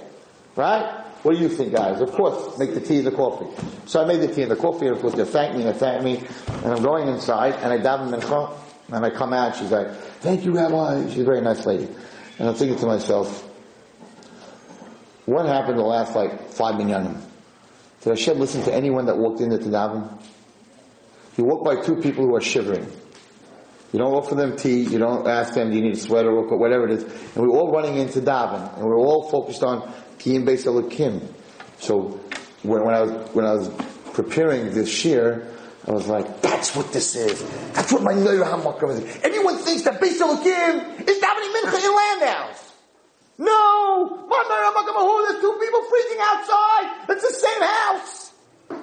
[0.55, 1.05] right?
[1.23, 1.99] What do you think, guys?
[1.99, 3.45] Of course, make the tea and the coffee.
[3.85, 5.75] So I made the tea and the coffee, and of course they thank me and
[5.75, 6.23] they thank me,
[6.63, 8.57] and I'm going inside, and I daven Mincha,
[8.91, 11.09] and I come out, she's like, thank you, Rabbi.
[11.09, 11.87] She's a very nice lady.
[12.39, 13.45] And I'm thinking to myself,
[15.25, 17.21] what happened the last like five minyanim?
[18.01, 20.21] Did Hashem listen to anyone that walked in to daven?
[21.37, 22.89] You walk by two people who are shivering.
[23.91, 24.81] You don't offer them tea.
[24.83, 27.03] You don't ask them, do you need a sweater or whatever it is.
[27.03, 31.21] And we're all running into daven, and we're all focused on kiyim beis elokim.
[31.79, 32.19] So
[32.63, 33.69] when, when I was when I was
[34.13, 35.47] preparing this shir,
[35.87, 37.41] I was like, that's what this is.
[37.73, 39.21] That's what my Noyer HaMakom is.
[39.23, 42.73] Everyone thinks that beis elokim is davening mincha in Landau's.
[43.39, 44.27] No!
[44.27, 47.05] My Noyer HaMakom, there's two people freezing outside.
[47.09, 48.29] It's the same house.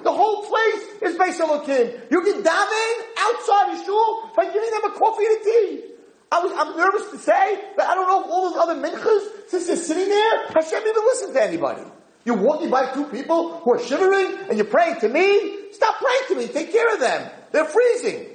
[0.03, 2.11] The whole place is Beis Elokim.
[2.11, 5.83] You can daven outside the shul by giving them a coffee and a tea.
[6.31, 9.49] I was, I'm nervous to say, but I don't know if all those other minchas,
[9.49, 11.83] since they're sitting there, Hashem even listen to anybody.
[12.25, 15.71] You're walking by two people who are shivering and you're praying to me?
[15.71, 16.47] Stop praying to me.
[16.53, 17.31] Take care of them.
[17.53, 18.25] They're freezing.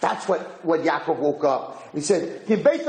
[0.00, 1.90] That's what, what Yaakov woke up.
[1.94, 2.46] He said!
[2.46, 2.86] This place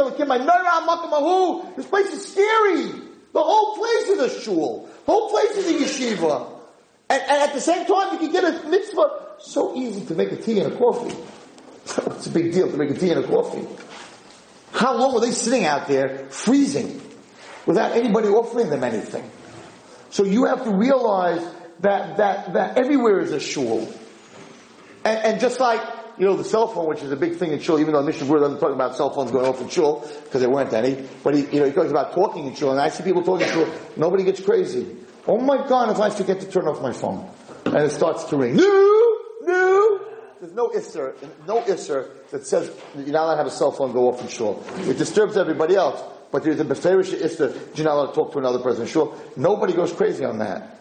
[2.13, 3.01] is scary.
[3.33, 4.89] The whole place is a shul.
[5.05, 6.53] The whole place is a yeshiva.
[7.09, 9.25] And, and at the same time, you can get a mitzvah.
[9.39, 11.15] So easy to make a tea and a coffee.
[12.07, 13.65] it's a big deal to make a tea and a coffee.
[14.73, 17.01] How long were they sitting out there freezing
[17.65, 19.29] without anybody offering them anything?
[20.09, 21.41] So you have to realize
[21.79, 23.87] that, that, that everywhere is a shul.
[25.03, 25.81] And, and just like,
[26.17, 28.27] you know, the cell phone, which is a big thing in shul, even though Mishnah
[28.27, 31.35] Berurah doesn't talk about cell phones going off in shul, because there weren't any, but
[31.35, 33.53] he, you know, he talks about talking in shul, and I see people talking in
[33.53, 34.97] shul, nobody gets crazy.
[35.27, 37.29] Oh my God, if I forget to turn off my phone,
[37.65, 39.16] and it starts to ring, no,
[40.39, 41.15] there's no isser,
[41.47, 44.27] no isser that says you're not allowed to have a cell phone go off in
[44.27, 44.63] shul.
[44.79, 48.39] It disturbs everybody else, but there's a beferish isser, you're not allowed to talk to
[48.39, 49.19] another person in shul.
[49.35, 50.79] Nobody goes crazy on that.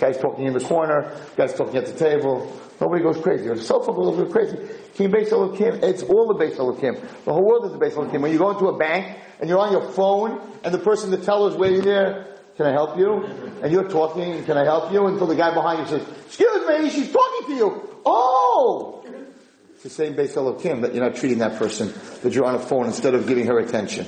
[0.00, 3.46] Guy's talking in the corner, guy's talking at the table, Nobody goes crazy.
[3.46, 4.56] The cell phone goes crazy.
[4.94, 7.00] Kim Beis Elokim, it's all the Beis Elokim.
[7.24, 8.20] The whole world is the Beis Elokim.
[8.20, 11.18] When you go into a bank and you're on your phone and the person, the
[11.18, 13.24] teller is waiting there, can I help you?
[13.62, 15.06] And you're talking, can I help you?
[15.06, 17.93] Until the guy behind you says, excuse me, she's talking to you.
[18.04, 19.04] Oh!
[19.74, 22.58] It's the same Beis Elokim that you're not treating that person, that you're on a
[22.58, 24.06] phone instead of giving her attention.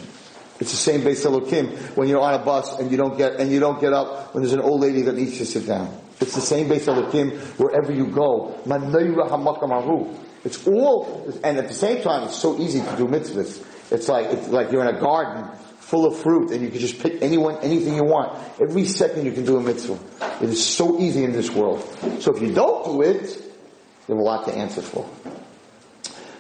[0.59, 3.53] It's the same Beis Elokim when you're on a bus and you don't get, and
[3.53, 6.01] you don't get up when there's an old lady that needs to sit down.
[6.19, 8.59] It's the same Beis Elokim wherever you go.
[10.45, 13.93] It's all, and at the same time, it's so easy to do mitzvahs.
[13.93, 15.47] It's like, it's like you're in a garden
[15.79, 18.37] full of fruit and you can just pick anyone, anything you want.
[18.61, 19.99] Every second you can do a mitzvah.
[20.43, 21.83] It is so easy in this world.
[22.21, 23.46] So if you don't do it,
[24.15, 25.09] have a lot to answer for.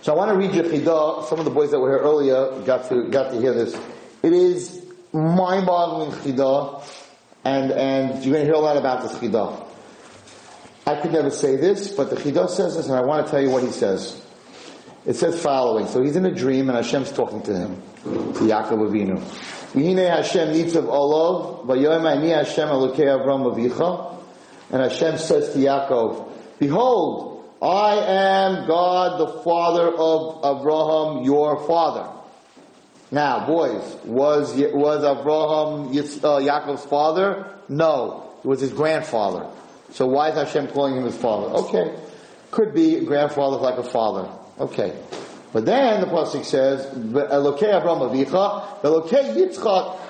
[0.02, 1.26] So I want to read you Chidah.
[1.28, 3.74] Some of the boys that were here earlier got to, got to hear this.
[4.22, 6.82] It is mind-boggling Chidah,
[7.44, 9.64] and, and you're going to hear a lot about this Chidah.
[10.86, 13.42] I could never say this, but the Chidah says this, and I want to tell
[13.42, 14.22] you what he says.
[15.04, 15.88] It says following.
[15.88, 19.18] So he's in a dream, and Hashem's talking to him, to Yaakov Avinu.
[19.76, 24.22] Hashem nitzav olav, ani Hashem Avram avicha.
[24.70, 32.12] And Hashem says to Yaakov, Behold, I am God, the father of Abraham, your father.
[33.10, 37.46] Now, boys, was was Abraham uh, Yaakov's father?
[37.68, 39.48] No, it was his grandfather.
[39.92, 41.46] So why is Hashem calling him his father?
[41.56, 41.96] Okay,
[42.50, 44.28] could be grandfather like a father.
[44.58, 44.92] Okay,
[45.52, 50.00] but then the pasuk says, "Elokei Abraham avicha, Elokei Yitzchak."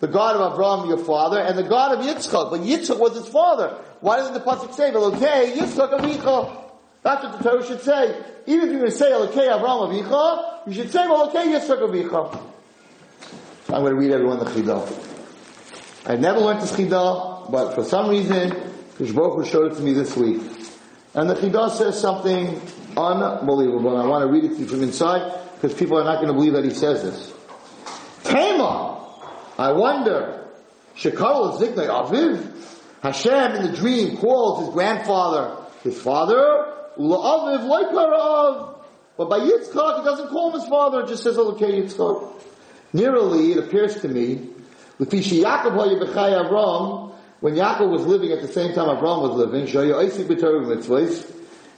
[0.00, 2.50] The God of Abraham, your father, and the God of Yitzchak.
[2.50, 3.68] But Yitzchak was his father.
[4.00, 6.58] Why doesn't the pasuk say, "Elokei Yitzchak avicha"?
[7.02, 8.16] That's what the Torah should say.
[8.46, 12.40] Even if you're going to say Elokei Abraham Avicha, you should say Elokei Yitzchak Avicha.
[13.68, 16.08] I'm going to read everyone the Chidah.
[16.08, 18.50] I've never learned this Chidah, but for some reason,
[18.98, 20.42] Baruch showed it to me this week.
[21.14, 22.60] And the Chidah says something
[22.96, 26.16] unbelievable, and I want to read it to you from inside, because people are not
[26.16, 27.32] going to believe that he says this.
[28.24, 29.00] Tema!
[29.58, 30.46] I wonder,
[30.96, 32.46] Shekal Ziknei Aviv,
[33.02, 38.78] Hashem in the dream calls his grandfather his father, La'aviv like Parav.
[39.16, 42.42] But by Yitzchak, he doesn't call him his father, it just says, okay, Yitzchak.
[42.92, 44.48] Nearly, it appears to me,
[44.98, 49.66] Lefishi Yaakov Hayabechai Avram, when Yaakov was living at the same time Avram was living,
[49.66, 51.32] Shaya Isik B'Torah Mitzvahs,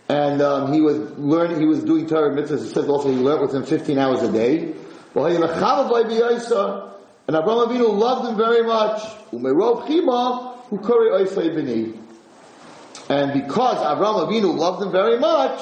[0.09, 2.67] and um, he was learning, he was doing Torah mitzvahs.
[2.67, 4.75] It says also he learned with him 15 hours a day.
[5.15, 5.27] And
[7.37, 9.01] Abraham Avinu loved him very much.
[13.09, 15.61] And because Abraham Avinu loved him very much,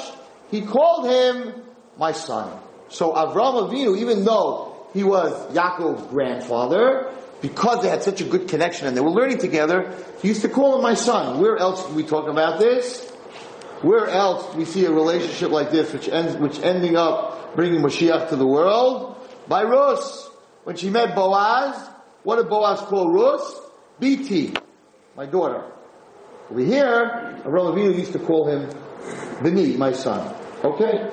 [0.51, 1.63] he called him
[1.99, 2.59] my son.
[2.89, 8.49] So Avraham Avinu, even though he was Yaakov's grandfather, because they had such a good
[8.49, 11.41] connection and they were learning together, he used to call him my son.
[11.41, 13.11] Where else do we talk about this?
[13.81, 17.81] Where else do we see a relationship like this, which ends, which ending up bringing
[17.81, 19.17] Mashiach to the world?
[19.49, 20.31] By Rus.
[20.63, 21.75] When she met Boaz,
[22.23, 23.61] what did Boaz call Rus?
[23.99, 24.55] BT,
[25.17, 25.72] my daughter.
[26.53, 28.69] Over here, Avraham Avinu used to call him
[29.43, 30.35] Bini, my son.
[30.63, 31.11] Okay?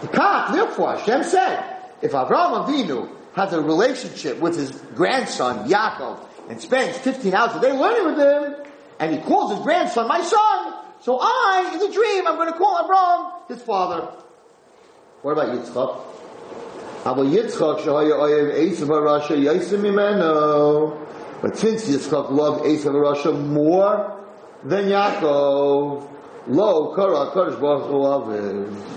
[0.00, 1.64] The Kach, therefore, Hashem said,
[2.02, 7.60] if Avraham Avinu has a relationship with his grandson, Yaakov, and spends 15 hours a
[7.60, 8.66] day learning with him,
[8.98, 12.58] and he calls his grandson my son, so I, in the dream, I'm going to
[12.58, 14.08] call Abraham his father.
[15.22, 17.06] What about Yitzchak?
[17.06, 21.06] Aber Yitzchak shaya oyev Esav Rasha Yaisim Imeno.
[21.40, 24.21] But since Yitzchak loved Esav Rasha more
[24.64, 26.08] than Yaakov,
[26.48, 28.92] lo kara Kadosh Baruch Hu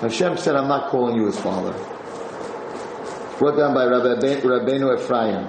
[0.00, 1.72] Hashem said, I'm not calling you his father.
[3.38, 5.48] Brought down by Rabbi Rabbeinu Ephraim.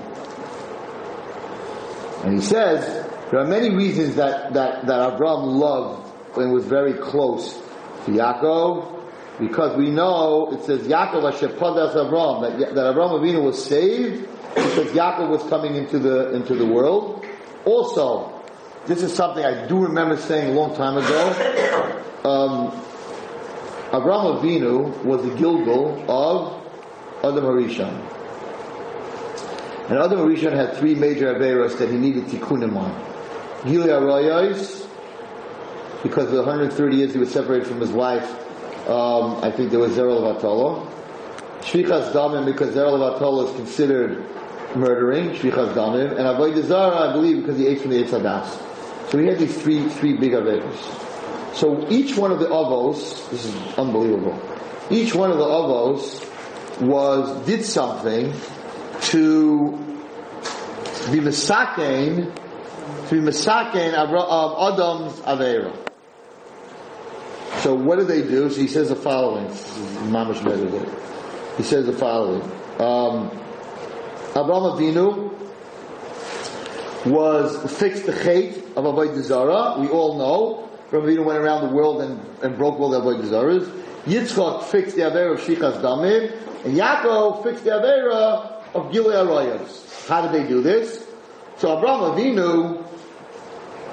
[2.24, 6.94] And he says, there are many reasons that, that, that Avram loved and was very
[6.94, 7.54] close
[8.06, 8.90] to Yaakov,
[9.40, 14.92] because we know it says Yaakov Hashepadas Avram, that, that Avram Avinu was saved because
[14.92, 17.26] Yaakov was coming into the, into the world.
[17.66, 18.33] Also,
[18.86, 22.02] this is something I do remember saying a long time ago.
[22.26, 22.72] Um,
[23.92, 26.62] Avram Avinu was the Gilgal of
[27.24, 28.10] Adam Harishon.
[29.90, 32.92] And Adam Harishon had three major Averos that he needed tikkunim on.
[33.66, 34.88] Gili Arayos,
[36.02, 38.30] because for 130 years he was separated from his wife,
[38.90, 40.90] um, I think there was Zerel Vatolo.
[41.62, 44.26] Shvichas Damim, because Zerel Vatolo is considered
[44.76, 48.63] murdering, Shvichas Damim, and Avodah Zara, I believe, because he ate from the Eitzadas.
[49.10, 51.56] So he had these three, three big Avedas.
[51.56, 54.42] So each one of the Avos, this is unbelievable,
[54.90, 58.34] each one of the Avos was, did something
[59.02, 59.72] to
[61.12, 62.34] be Misakein
[63.08, 65.76] to be Misaken of Adam's Avera.
[67.62, 68.50] So what do they do?
[68.50, 69.48] So he says the following.
[71.58, 72.42] He says the following.
[72.80, 73.32] Um,
[74.32, 75.33] Abraham Avinu
[77.06, 79.80] was fixed the chait of Avodah Zarah.
[79.80, 80.70] We all know.
[80.92, 83.68] Avinu went around the world and, and broke all the Avodah Zarahs.
[84.06, 86.32] Yitzchak fixed the Avera of Shichas Damim.
[86.66, 90.08] And Yaakov fixed the Avera of Gilei Arayos.
[90.08, 91.06] How did they do this?
[91.58, 92.84] So Abraham Avinu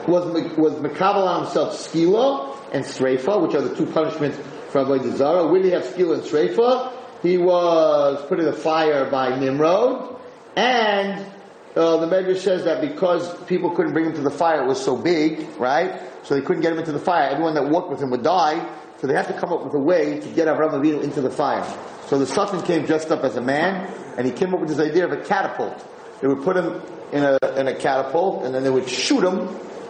[0.07, 4.39] was was Makabal on himself skila and sreifa, which are the two punishments
[4.71, 5.47] for Avodah Zarah.
[5.47, 6.93] When he have skila and sreifa,
[7.23, 10.17] he was put in the fire by Nimrod,
[10.57, 11.27] and
[11.77, 14.83] uh, the Medrash says that because people couldn't bring him to the fire, it was
[14.83, 16.01] so big, right?
[16.25, 17.29] So they couldn't get him into the fire.
[17.29, 18.77] Everyone that walked with him would die.
[18.99, 21.31] So they had to come up with a way to get Avram Avinu into the
[21.31, 21.65] fire.
[22.07, 24.81] So the Satan came dressed up as a man, and he came up with this
[24.81, 25.87] idea of a catapult.
[26.21, 29.49] They would put him in a, in a catapult, and then they would shoot him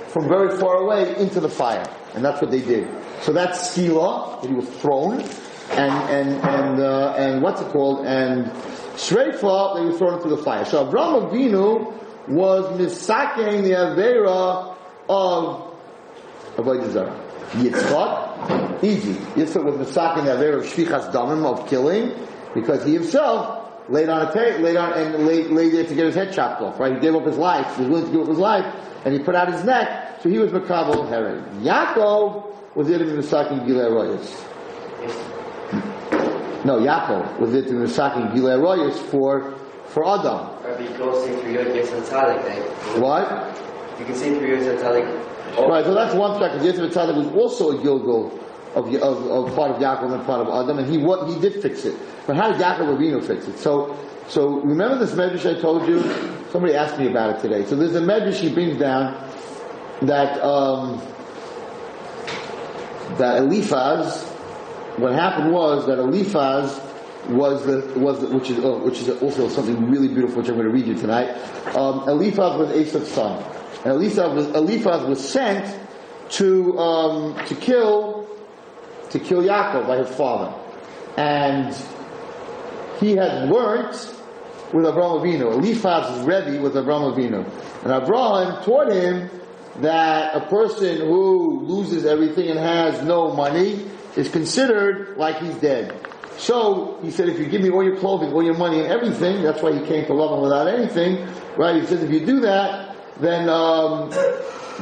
[0.09, 1.85] from very far away into the fire.
[2.15, 2.89] And that's what they did.
[3.23, 5.23] So that's skila, that he was thrown,
[5.71, 8.07] and, and, and, uh, and what's it called?
[8.07, 8.53] And
[8.95, 10.65] shreifa, they were thrown into the fire.
[10.65, 14.77] So Abraham Avinu was misaking the Avera
[15.09, 15.75] of
[16.57, 17.27] Avodah Zarah.
[17.53, 19.15] Yitzchak, easy.
[19.15, 22.15] Yitzchak was misaking the Avera of Shvichas Damim, of killing,
[22.55, 26.07] because he himself laid on a tape, laid on, and laid, laid there to get
[26.07, 26.95] his head chopped off, right?
[26.95, 28.75] He gave up his life, he was willing to give up his life,
[29.05, 31.43] and he put out his neck, so he was Makabal Herod.
[31.63, 34.47] Yaakov was it in Misakin Gilei Royas.
[36.65, 39.53] No, Yaakov was it in the Misakin Gilei Royas for,
[39.87, 40.47] for Adam.
[43.01, 43.57] What?
[43.99, 45.69] You can say three years Tzaddik.
[45.69, 46.63] Right, so that's one fact.
[46.65, 48.27] Yosef Tzaddik was also a Gilgal
[48.75, 51.61] of, of, of, part of Yaakov and part of Adam, and he what he did
[51.61, 51.99] fix it.
[52.27, 53.59] But how did Yaakov Avinu fix it?
[53.59, 53.97] So,
[54.29, 56.03] so remember this medrash I told you?
[56.51, 57.65] Somebody asked me about it today.
[57.65, 59.15] So there's a medrash he brings down
[60.03, 61.03] that um,
[63.19, 64.30] that Eliphaz,
[64.99, 66.81] what happened was that Eliphaz
[67.29, 70.55] was the was the, which is uh, which is also something really beautiful which I'm
[70.55, 71.37] going to read you tonight.
[71.77, 73.45] Um, Eliphaz was Esav's son,
[73.85, 75.79] and Eliphaz was Eliphaz was sent
[76.31, 78.29] to um, to kill
[79.11, 80.55] to kill Yaakov by his father,
[81.17, 81.77] and
[82.99, 84.15] he had learnt
[84.73, 85.53] with Avraham Avinu.
[85.53, 87.45] Eliphaz's Rebbe was Avraham Avinu,
[87.83, 89.31] and Avraham taught him
[89.81, 93.87] that a person who loses everything and has no money
[94.17, 95.95] is considered like he's dead.
[96.39, 99.43] So he said, if you give me all your clothing, all your money, and everything,
[99.43, 101.77] that's why he came to love him without anything, right?
[101.81, 104.11] He says, if you do that, then um,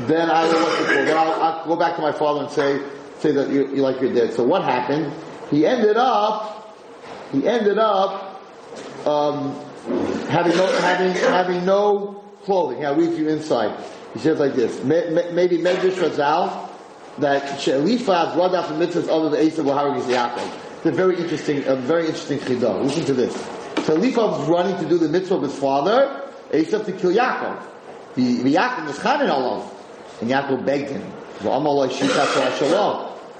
[0.06, 0.86] then I will?
[0.86, 2.80] Then I'll, I'll go back to my father and say
[3.18, 4.32] say that you, you like you're dead.
[4.32, 5.12] So what happened?
[5.50, 6.76] He ended up
[7.32, 8.40] he ended up
[9.04, 9.58] um,
[10.28, 12.86] having no having having no clothing.
[12.86, 13.76] I'll read you inside.
[14.14, 16.67] He says like this: May- may- maybe Medrash Razal
[17.20, 20.50] that Eliphaz brought out the mitzvahs of the Esav Laharagis Yaakov.
[20.76, 22.82] It's a very interesting, a very interesting chidah.
[22.82, 23.34] Listen to this.
[23.88, 27.62] Eliphaz was running to do the mitzvah of his father, Esav to kill Yaakov.
[28.14, 29.68] The, the Yaakov was chanin alav,
[30.20, 31.02] and Yaakov begged him,
[31.38, 31.90] "V'amalai.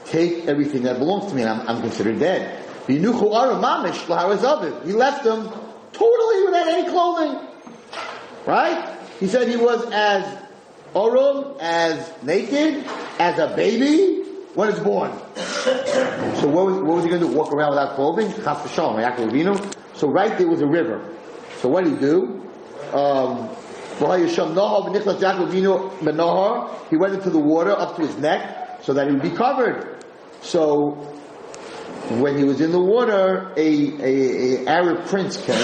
[0.06, 2.64] Take everything that belongs to me, and I'm, I'm considered dead.
[2.86, 3.22] He left
[5.24, 5.50] them
[5.92, 7.38] totally without any clothing.
[8.46, 8.96] Right?
[9.20, 10.24] He said he was as
[10.95, 12.84] orum, as naked,
[13.18, 14.22] as a baby
[14.55, 15.12] when it's born.
[15.34, 17.36] So what was, what was he going to do?
[17.36, 18.28] Walk around without clothing?
[18.32, 19.74] Avinu.
[19.95, 21.05] So right there was a river.
[21.61, 22.43] So what did he do?
[22.93, 23.49] Um,
[23.99, 24.05] he
[26.97, 30.05] went into the water up to his neck so that he would be covered.
[30.43, 30.97] So
[32.20, 35.57] when he was in the water, a, a, a Arab prince came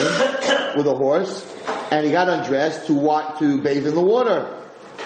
[0.76, 1.46] with a horse,
[1.92, 4.63] and he got undressed to what to bathe in the water,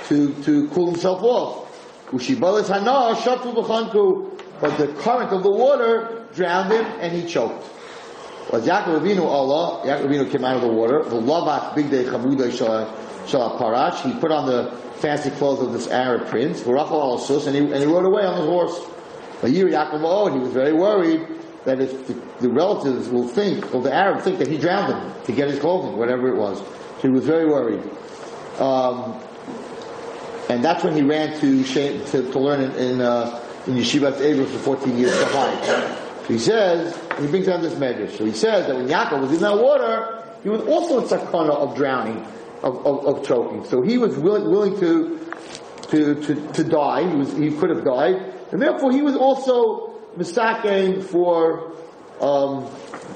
[0.09, 2.07] to to cool himself off.
[2.11, 7.65] Ushibalas hana shatu b'chanku, but the current of the water drowned him, and he choked.
[8.53, 9.87] Was Yaakov Avinu Allah?
[9.87, 11.03] Yaakov Avinu came out of the water.
[11.05, 12.51] The lavat big day chamuda
[13.29, 14.01] shal parash.
[14.01, 16.67] He put on the fancy clothes of this Arab prince.
[16.67, 18.81] Al sus, and he and he rode away on his horse.
[19.43, 21.27] But here Yaakov oh, and he was very worried
[21.65, 25.23] that if the, the relatives will think, or the Arab think that he drowned him
[25.25, 26.59] to get his clothing, whatever it was.
[26.59, 27.83] So he was very worried.
[28.59, 29.21] Um,
[30.49, 34.47] and that's when he ran to to, to learn in, in, uh, in Yeshivat Eber
[34.47, 35.65] for 14 years to hide.
[36.27, 38.11] So he says, he brings down this measure.
[38.11, 41.51] So he says that when Yaakov was in that water, he was also in sakana
[41.51, 42.25] of drowning,
[42.63, 43.65] of, of, of choking.
[43.65, 45.19] So he was willing, willing to,
[45.91, 47.09] to, to, to die.
[47.09, 48.35] He was, he could have died.
[48.53, 51.73] And therefore he was also misakein for,
[52.21, 52.67] um,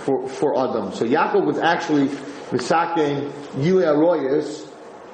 [0.04, 0.92] for, for Adam.
[0.92, 2.08] So Yaakov was actually
[2.50, 4.71] misakein Yile Aroyas,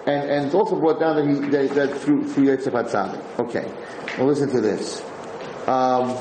[0.08, 3.38] and, and it's also brought down that he, that, that through, through Yitzhak Hatzadik.
[3.38, 3.70] Okay.
[4.16, 5.02] Well listen to this.
[5.66, 6.16] Um,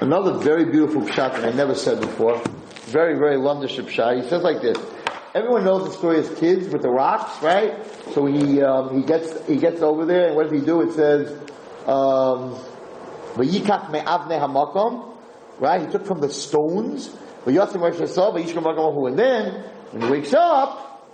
[0.00, 2.40] another very beautiful pshat that I never said before.
[2.84, 4.22] Very, very lundership pshat.
[4.22, 4.78] He says like this.
[5.34, 7.74] Everyone knows the story as kids with the rocks, right?
[8.14, 10.80] So he, um, he gets, he gets over there, and what does he do?
[10.82, 11.30] It says,
[11.86, 12.54] um,
[13.34, 15.14] V'yikach me'avne hamakom,
[15.58, 15.82] right?
[15.82, 17.10] He took from the stones,
[17.44, 17.56] and
[19.18, 21.06] then, when he wakes up,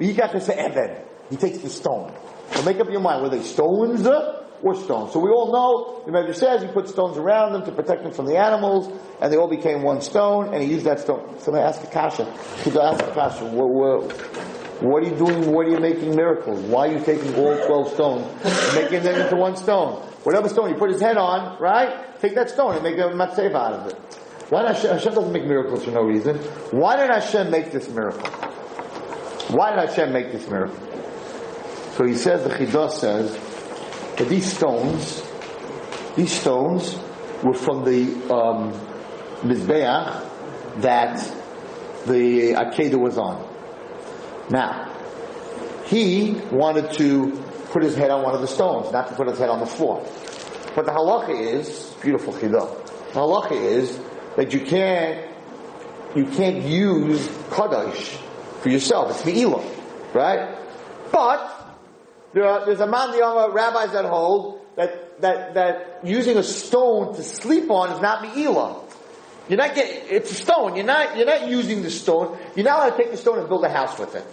[0.00, 1.07] v'yikach eved.
[1.30, 2.12] He takes the stone.
[2.52, 5.12] So make up your mind, were they stones uh, or stones?
[5.12, 8.12] So we all know, the Medrash says he put stones around them to protect them
[8.12, 11.38] from the animals, and they all became one stone, and he used that stone.
[11.40, 12.24] So I asked the Kasha,
[12.64, 14.12] he asked the Kasha, what, what,
[14.82, 16.60] what are you doing, what are you making miracles?
[16.60, 20.02] Why are you taking all 12 stones and making them into one stone?
[20.24, 22.18] Whatever stone he put his head on, right?
[22.20, 23.94] Take that stone and make a matzeva out of it.
[24.50, 26.36] Why did Hashem, Hashem doesn't make miracles for no reason.
[26.70, 28.30] Why did Hashem make this miracle?
[29.50, 30.76] Why did Hashem make this miracle?
[31.98, 33.32] So he says, the Chidah says,
[34.18, 35.20] that these stones,
[36.14, 36.96] these stones
[37.42, 38.72] were from the um,
[39.42, 41.16] Mizbeach that
[42.06, 43.44] the Akedah was on.
[44.48, 44.94] Now,
[45.86, 47.32] he wanted to
[47.72, 49.66] put his head on one of the stones, not to put his head on the
[49.66, 50.00] floor.
[50.76, 53.98] But the halacha is, beautiful chidah, the halacha is
[54.36, 55.28] that you can't,
[56.14, 58.20] you can't use kadosh
[58.62, 59.10] for yourself.
[59.10, 59.64] It's me'ilah,
[60.14, 60.56] right?
[61.10, 61.57] But,
[62.38, 67.16] there are, there's a man, the rabbis that hold that, that, that using a stone
[67.16, 68.80] to sleep on is not me'ilah.
[69.48, 70.76] You're not getting, it's a stone.
[70.76, 72.38] You're not, you're not using the stone.
[72.54, 74.24] You're not allowed to take the stone and build a house with it.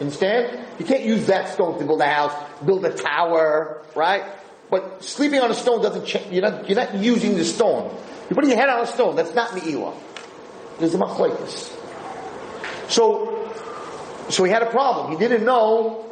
[0.00, 0.66] Understand?
[0.80, 2.32] You can't use that stone to build a house,
[2.64, 4.24] build a tower, right?
[4.68, 6.32] But sleeping on a stone doesn't change.
[6.32, 7.94] You're not, you're not using the stone.
[8.28, 9.14] You're putting your head on a stone.
[9.14, 9.94] That's not me'ilah.
[10.80, 11.70] There's a machlekes.
[12.90, 13.52] So,
[14.30, 15.12] so he had a problem.
[15.12, 16.05] He didn't know,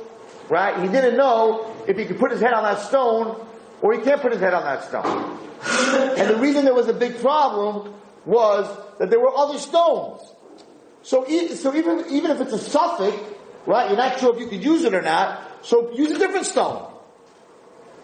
[0.48, 0.80] right?
[0.82, 3.46] He didn't know if he could put his head on that stone
[3.82, 5.38] or he can't put his head on that stone.
[6.18, 8.66] and the reason there was a big problem was
[8.98, 10.20] that there were other stones
[11.04, 13.14] So, e- so even, even if it's a suffix,
[13.66, 16.46] right, you're not sure if you could use it or not, so use a different
[16.46, 16.90] stone.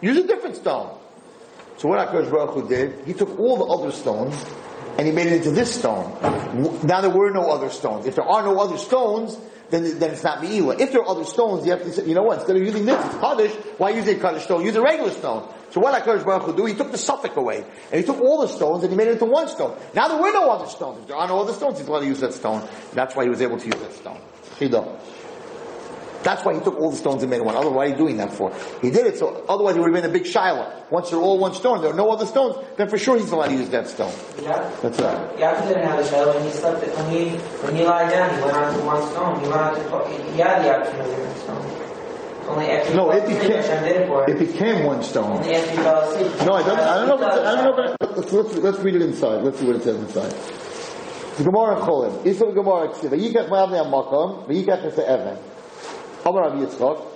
[0.02, 0.98] Use a different stone.
[1.78, 4.36] So what HaKadosh Baruch Hu did, he took all the other stones,
[5.00, 6.12] and he made it into this stone.
[6.84, 8.04] Now there were no other stones.
[8.04, 9.34] If there are no other stones,
[9.70, 10.78] then, then it's not Me'ilah.
[10.78, 12.84] If there are other stones, you have to say, you know what, instead of using
[12.84, 14.62] this, it's Kaddish, why use a Kaddish stone?
[14.62, 15.50] Use a regular stone.
[15.70, 16.66] So what HaKadosh Baruch Hu do?
[16.66, 17.64] He took the suffix away.
[17.90, 19.74] And he took all the stones and he made it into one stone.
[19.94, 21.00] Now there were no other stones.
[21.00, 22.68] If there are no other stones, he's allowed to use that stone.
[22.92, 24.20] That's why he was able to use that stone.
[24.58, 25.00] Chidah.
[26.22, 27.56] That's why he took all the stones and made one.
[27.56, 28.52] Otherwise, why are you doing that for?
[28.82, 30.70] He did it so, otherwise it would have been a big shiloh.
[30.90, 33.48] Once they're all one stone, there are no other stones, then for sure he's allowed
[33.48, 34.12] to use that stone.
[34.42, 34.68] Yeah.
[34.82, 35.36] That's right.
[35.38, 36.80] Yaakov didn't have a shell when he slept.
[36.96, 37.30] When he
[37.64, 39.40] when he lied down, he went on to one stone.
[39.40, 41.80] He went on to he had the option of different stone.
[42.48, 45.38] Only after he No, it became, it it became one stone.
[45.38, 46.46] Only after he fell asleep.
[46.46, 48.54] No, I don't, I don't know if it's, I don't know if it, let's, let's,
[48.56, 49.42] let's read it inside.
[49.44, 50.32] Let's see what it says inside.
[51.36, 52.26] The Gemara Chullin.
[52.26, 53.10] Isa Gemara Ksiva.
[53.10, 54.46] Vayikach ma'avnei ha'makom.
[54.48, 55.38] Vayikach es ha'even.
[56.24, 57.06] Amar Rav Yitzchak.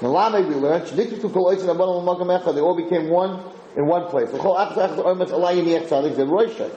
[0.00, 0.86] Melame we learned.
[0.86, 2.54] Shniktu kol oisin ha'banam ha'makom echad.
[2.54, 3.42] They all became one
[3.76, 4.28] in one place.
[4.30, 6.70] V'chol achas achas oimetz alayim yech tzadik zed roishay.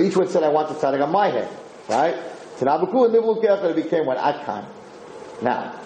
[0.00, 1.48] Each one said, I want the tzadik on my head.
[1.88, 2.16] Right?
[2.58, 3.76] Tanabuku and nivlu keachad.
[3.76, 4.16] It became one.
[4.16, 4.64] Atkan.
[5.42, 5.78] Now,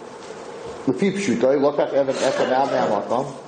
[0.87, 3.43] Lefi pshutoy, lokach even echad ma'avnei ha'makom.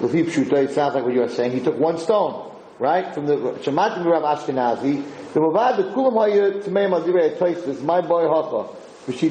[0.00, 1.52] Lefi Pshuta, it sounds like what you're saying.
[1.52, 3.14] He took one stone, right?
[3.14, 5.04] From the Shematim Rav Ashkenazi.
[5.32, 8.66] The Mavad, the Kulam Haya Tmeim Adirei Toisus, my boy Hacha,
[9.06, 9.22] What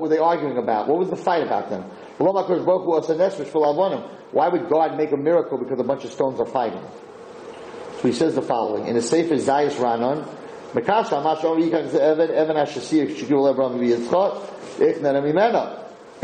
[0.00, 0.88] were they arguing about?
[0.88, 1.68] What was the fight about
[3.60, 4.08] Lavonim.
[4.32, 6.82] Why would God make a miracle because a bunch of stones are fighting?
[8.00, 8.86] So he says the following.
[8.86, 10.26] In the Sefer Zayis Ranon.
[10.76, 10.86] It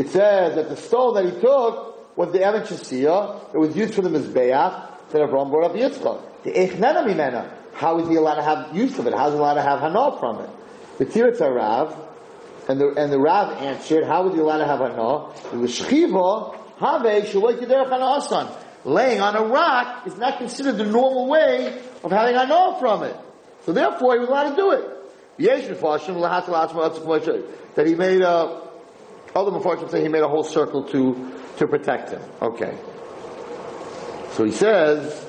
[0.08, 3.54] says that the stone that he took was the Evan Shasiyah.
[3.54, 6.20] It was used for the Mizbeach that Abraham brought up Yitzchak.
[6.42, 7.48] The Mimena.
[7.80, 9.14] How is he allowed to have use of it?
[9.14, 10.50] How is he allowed to have Hana from it?
[10.98, 11.96] The Tiritz Rav,
[12.68, 15.30] and the, and the Rav answered, how is he allowed to have Hana?
[15.50, 18.48] The Shchiva, Have Shaloi Kederech Hana Asan.
[18.84, 23.16] Laying on a rock is not considered the normal way of having Hana from it.
[23.64, 24.84] So therefore he was allowed to do it.
[27.76, 28.60] That he made a,
[29.34, 32.20] other Mepharshim say he made a whole circle to, to protect him.
[32.42, 32.76] Okay.
[34.32, 35.28] So he says,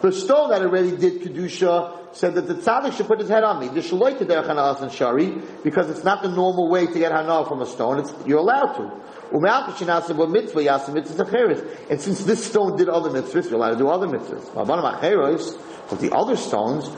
[0.00, 3.60] the stone that already did kedusha said that the tzaddik should put his head on
[3.60, 3.68] me.
[3.68, 7.44] The shaloi kederech hana and shari because it's not the normal way to get hana
[7.46, 7.98] from a stone.
[7.98, 8.90] It's, you're allowed to.
[11.90, 14.54] And since this stone did other mitzvahs, you're allowed to do other mitzvahs.
[15.90, 16.88] But the other stones,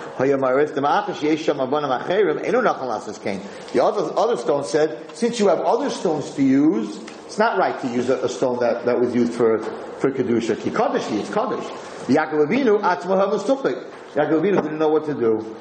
[3.72, 7.80] the other, other stone said, since you have other stones to use, it's not right
[7.80, 9.60] to use a, a stone that, that was used for,
[9.98, 10.60] for Kedusha.
[10.60, 10.70] Ki
[11.18, 11.89] it's Kaddish.
[12.10, 13.88] Yaakov Avinu, Atzmaha Musupik.
[14.14, 15.56] Yaakov Avinu didn't know what to do.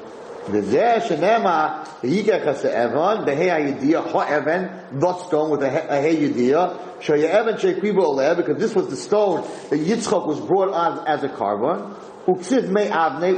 [0.46, 8.02] V'zeh shenema, v'yikech ha'se'evan, v'hei ha'yediyah, ha'evan, the stone with a hey yediyah, shay'evan she'kriba
[8.02, 11.94] oleh, because this was the stone that Yitzchak was brought on as a carbon.
[12.26, 13.34] Uksiv me avne,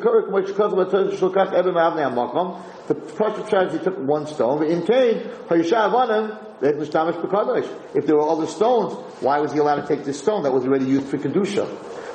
[0.00, 0.86] kurek, which because of a
[1.16, 2.60] shulkach eben avne ha'makom.
[2.88, 8.28] The Parshat says he took one stone, in Cain, ha'yishav on him, if there were
[8.28, 11.16] other stones, why was he allowed to take this stone that was already used for
[11.16, 11.66] Kedusha?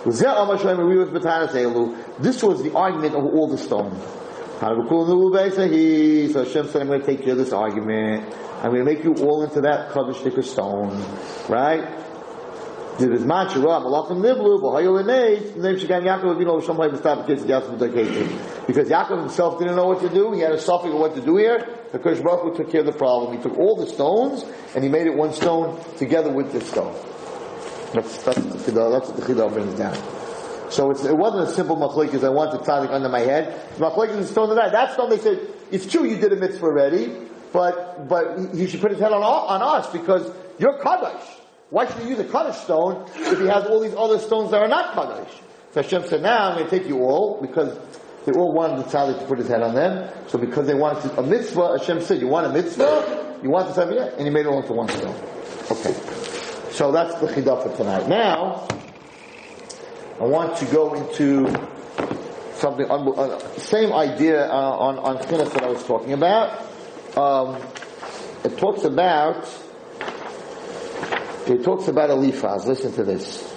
[0.05, 0.21] This
[2.43, 3.99] was the argument of all the stones.
[4.59, 8.33] So Hashem said, I'm going to take care of this argument.
[8.61, 11.03] I'm going to make you all into that Kaddish stone.
[11.49, 11.83] Right?
[12.97, 13.19] Because
[18.87, 21.35] Yaakov himself didn't know what to do, he had a suffix of what to do
[21.35, 23.35] here, the Kosh Baruch took care of the problem.
[23.35, 26.95] He took all the stones, and he made it one stone together with this stone.
[27.95, 29.95] That's, that's, that's what the Chidah brings down.
[30.69, 33.69] So it wasn't a simple machlekes, I want the tzaddik under my head.
[33.77, 34.71] Machlekes is stone to that.
[34.71, 35.39] That stone, they said,
[35.71, 37.15] it's true you did a mitzvah already,
[37.53, 40.29] but, but he should put his head on, on us, because
[40.59, 41.23] you're Kaddish.
[41.69, 44.61] Why should he use a Kaddish stone if he has all these other stones that
[44.61, 45.33] are not Kaddish?
[45.71, 47.77] So Hashem said, now I'm going to take you all, because
[48.25, 50.09] they all wanted the tzaddik to put his head on them.
[50.27, 53.39] So because they wanted a mitzvah, Hashem said, you want a mitzvah?
[53.43, 54.17] You want the tzaddik?
[54.17, 55.15] And he made it all into one stone.
[55.71, 56.14] Okay.
[56.75, 58.09] So that's the chidah for tonight.
[58.09, 58.67] Now,
[60.19, 61.47] I want to go into
[62.55, 66.67] something, unbe- uh, same idea uh, on, on chinuch that I was talking about.
[67.15, 67.61] Um,
[68.43, 69.47] it talks about,
[71.47, 72.65] it talks about Eliphaz.
[72.65, 73.49] Listen to this.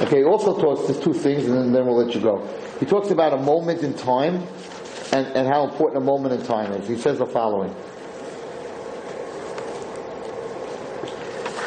[0.00, 2.44] Okay, also talks, there's two things and then, then we'll let you go.
[2.80, 4.48] He talks about a moment in time
[5.14, 6.88] and, and how important a moment in time is.
[6.88, 7.72] He says the following.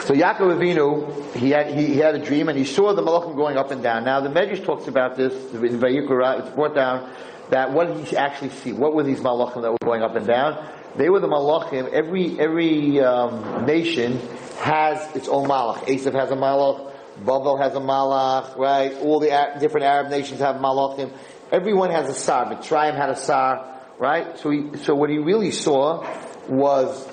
[0.03, 3.35] So Yaakov Avinu, he had, he, he had a dream and he saw the Malachim
[3.35, 4.03] going up and down.
[4.03, 7.09] Now the Medrash talks about this, in Vayikra, it's brought down,
[7.49, 8.73] that what did he actually see?
[8.73, 10.65] What were these Malachim that were going up and down?
[10.97, 14.19] They were the Malachim, every, every um, nation
[14.59, 15.85] has its own Malach.
[15.87, 18.93] Esav has a Malach, Babel has a Malach, right?
[18.97, 19.29] All the
[19.59, 21.11] different Arab nations have Malachim.
[21.51, 22.45] Everyone has a Sar.
[22.45, 24.37] Mitzrayim had a Sar, right?
[24.37, 26.05] So he, so what he really saw
[26.49, 27.07] was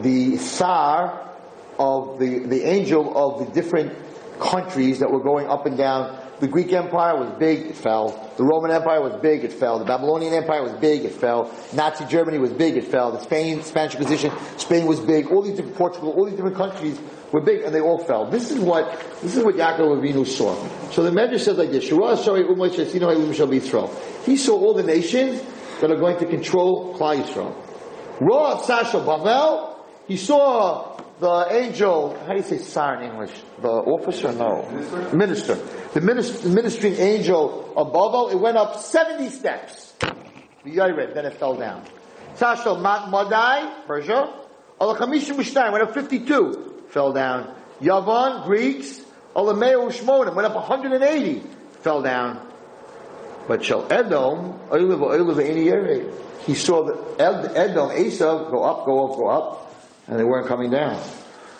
[0.00, 1.30] the Sar
[1.78, 3.92] of the, the angel of the different
[4.40, 6.18] countries that were going up and down.
[6.40, 8.32] The Greek Empire was big, it fell.
[8.38, 9.78] The Roman Empire was big, it fell.
[9.78, 11.54] The Babylonian Empire was big, it fell.
[11.74, 13.12] Nazi Germany was big, it fell.
[13.12, 15.30] The Spain, Spanish Inquisition, Spain was big.
[15.30, 16.98] All these different, Portugal, all these different countries
[17.32, 18.30] were big and they all fell.
[18.30, 20.54] This is what, this is what Yaakov Avinu saw.
[20.90, 24.24] So the Medrash says like this, Shura Shari Umay Shesino Hayum Shal Yisrael.
[24.24, 25.42] He saw all the nations
[25.80, 27.54] that are going to control Klal Yisrael.
[28.20, 29.76] Ra Sasha Bavel,
[30.06, 33.32] he saw the angel, how do you say sar in English?
[33.60, 34.32] The officer?
[34.32, 34.66] No.
[35.12, 35.54] Minister.
[35.92, 39.94] The minister, ministering angel of Babel, it went up 70 steps.
[40.64, 41.84] The Yored, then it fell down.
[42.36, 44.32] Sashal Mat Madai, Persia.
[44.80, 47.54] Alachamishim Mishnayim went up 52, fell down.
[47.80, 49.00] Yavan, Greeks.
[49.34, 51.42] Alameu Shmonim went up 180,
[51.82, 52.46] fell down.
[53.46, 54.58] But Shal Edom.
[56.46, 59.74] He saw the Edom, Esav, go up, go up, go up
[60.08, 60.98] and they weren't coming down.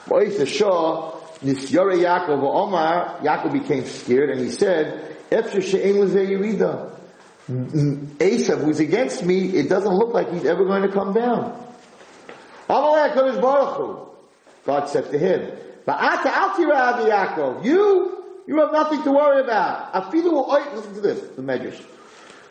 [0.08, 5.16] Yaakov Omar, Yaakov became scared and he said.
[5.30, 5.62] Esav,
[8.64, 11.56] who's against me, it doesn't look like he's ever going to come down.
[12.68, 14.09] Amalek Baruch Hu.
[14.64, 15.50] God said to him,
[15.86, 17.64] Ba'ata al tira Yaakov.
[17.64, 19.92] You, you have nothing to worry about.
[19.92, 21.82] Afilu listen to this, the Medrash.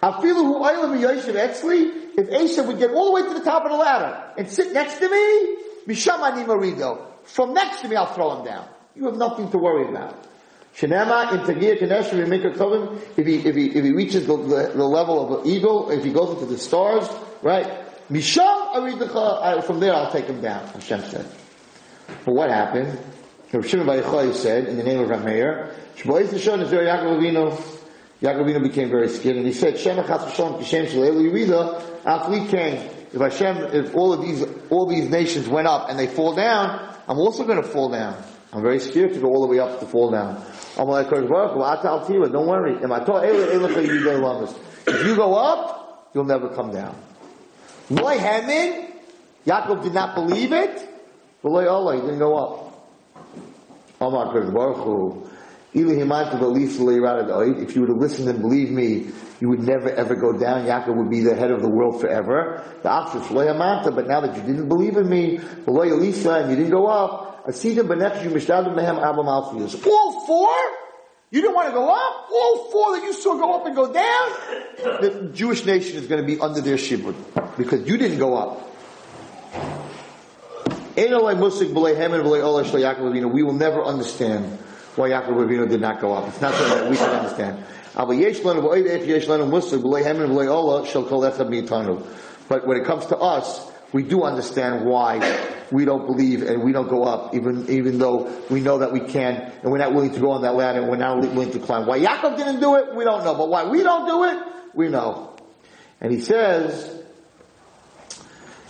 [0.02, 3.64] Afilu hu oilam yoshev etzli, if Esav would get all the way to the top
[3.64, 5.58] of the ladder and sit next to me,
[5.88, 7.06] Misham ani marido.
[7.24, 8.68] From next to me, I'll throw him down.
[8.96, 10.26] You have nothing to worry about.
[10.76, 13.20] Shenema in Tagir Kanesh a.
[13.20, 16.04] If he if he if he reaches the, the, the level of an eagle, if
[16.04, 17.08] he goes into the stars,
[17.42, 17.68] right?
[18.10, 19.64] Misham aridacha.
[19.64, 20.66] From there, I'll take him down.
[20.68, 21.26] Hashem said.
[22.26, 23.00] But what happened?
[23.52, 27.52] Rav Shimon Bar said in the name of Rameir, Shbois Nishon is Yaakov Avinu.
[28.22, 31.86] Yaakov Avinu became very scared, and he said, Shem Kishem Yerida.
[33.12, 36.96] If Hashem, if all of these all these nations went up and they fall down,
[37.08, 38.22] I'm also going to fall down.
[38.54, 40.44] I'm very scared to go all the way up to fall down.
[40.78, 42.76] I'm like, Don't worry.
[44.88, 46.96] If you go up, you'll never come down.
[47.90, 48.92] Loy Hamin,
[49.46, 50.88] Yaakov did not believe it.
[51.42, 52.66] But Loy he didn't go up.
[54.02, 55.30] Amar Kodesh Baruch Hu.
[55.72, 55.86] If
[57.76, 60.66] you would have listened and believed me, you would never ever go down.
[60.66, 62.64] Yaakov would be the head of the world forever.
[62.82, 67.44] The opposite, but now that you didn't believe in me, and you didn't go up,
[67.46, 67.54] all
[70.26, 70.50] four?
[71.32, 72.30] You didn't want to go up?
[72.32, 74.32] All four that you saw go up and go down?
[75.02, 77.14] The Jewish nation is going to be under their shibud
[77.58, 78.69] because you didn't go up.
[80.96, 81.08] We
[83.44, 84.60] will never understand
[84.96, 86.28] why Yaakov Avinu did not go up.
[86.28, 87.64] It's not something that we can understand.
[92.50, 96.72] But when it comes to us, we do understand why we don't believe and we
[96.72, 100.14] don't go up, even even though we know that we can, and we're not willing
[100.14, 101.86] to go on that ladder, and we're not willing to climb.
[101.88, 103.36] Why Yaakov didn't do it, we don't know.
[103.36, 104.44] But why we don't do it,
[104.76, 105.36] we know.
[106.02, 106.99] And he says,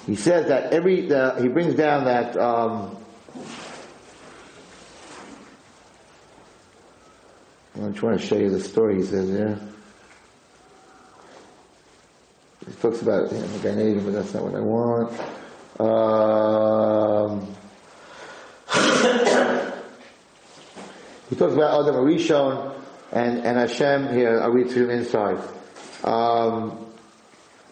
[0.09, 2.97] he says that every, he brings down that, um,
[7.75, 9.59] I'm trying to show you the story he says there.
[12.65, 15.11] He talks about him, the Gan Eden, but that's not what I want.
[15.79, 17.41] Um,
[21.29, 22.73] he talks about Adam Arishon
[23.11, 25.37] and, and Hashem here, I read to him inside.
[26.03, 26.87] Um,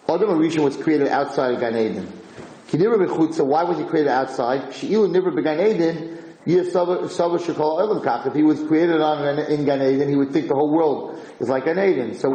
[0.07, 2.25] Adam Arishon was created outside of Gan Eden.
[2.70, 4.70] Why was he created outside?
[4.70, 4.97] If he
[8.43, 11.80] was created on in Gan Eden, he would think the whole world is like Gan
[11.80, 12.13] Eden.
[12.15, 12.30] So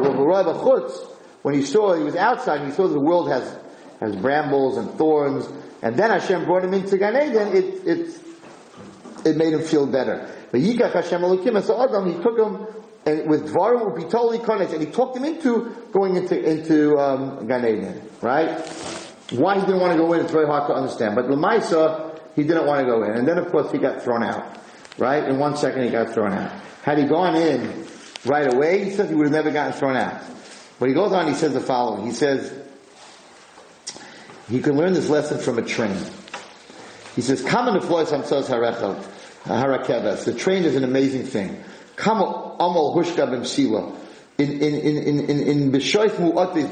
[1.42, 3.56] when he saw he was outside, he saw the world has
[4.00, 5.48] has brambles and thorns,
[5.82, 7.48] and then Hashem brought him into Gan Eden.
[7.56, 8.20] It, it
[9.24, 10.28] it made him feel better.
[10.50, 12.66] But Yikach Hashem Elokim as Adam, he took him
[13.04, 17.64] and with Dvarim Ubitoli Kodesh, and he talked him into going into into um, Gan
[17.66, 18.60] Eden, right?
[19.38, 21.14] Why he didn't want to go in, it's very hard to understand.
[21.14, 24.22] But Lamaisa, he didn't want to go in, and then of course he got thrown
[24.22, 24.58] out,
[24.98, 25.24] right?
[25.24, 26.52] In one second he got thrown out.
[26.82, 27.86] Had he gone in
[28.26, 30.22] right away, he says he would have never gotten thrown out.
[30.78, 32.04] But he goes on, he says the following.
[32.06, 32.52] He says
[34.48, 35.96] you can learn this lesson from a train.
[37.14, 39.02] He says, "Come in the floors hamtzos harechel
[39.44, 41.62] harakevas." The train is an amazing thing.
[41.96, 43.96] Come amol hushka b'msila.
[44.42, 45.70] In in in in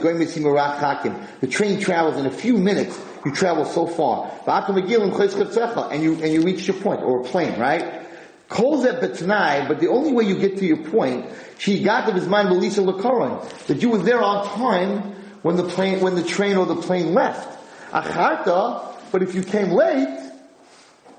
[0.01, 1.15] going hakim.
[1.41, 2.99] The train travels in a few minutes.
[3.25, 4.31] You travel so far.
[4.47, 8.07] And you and you reach your point, or a plane, right?
[8.49, 11.27] Calls at but the only way you get to your point,
[11.59, 15.63] she got to his mind Melissa Lakaron, that you were there on time when the
[15.63, 17.47] plane, when the train or the plane left.
[17.93, 20.33] Acharta, but if you came late,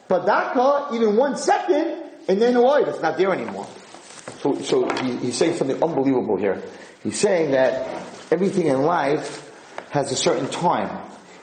[0.10, 3.68] Badaka, even one second, and then oh, it's not there anymore.
[4.42, 6.62] So, so he, he's saying something unbelievable here.
[7.04, 9.50] He's saying that everything in life
[9.90, 10.90] has a certain time.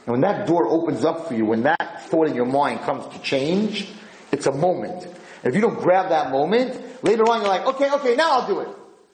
[0.06, 3.06] And when that door opens up for you, when that thought in your mind comes
[3.14, 3.88] to change,
[4.32, 5.04] it's a moment.
[5.04, 8.46] And if you don't grab that moment, later on you're like, okay, okay, now I'll
[8.46, 8.68] do it.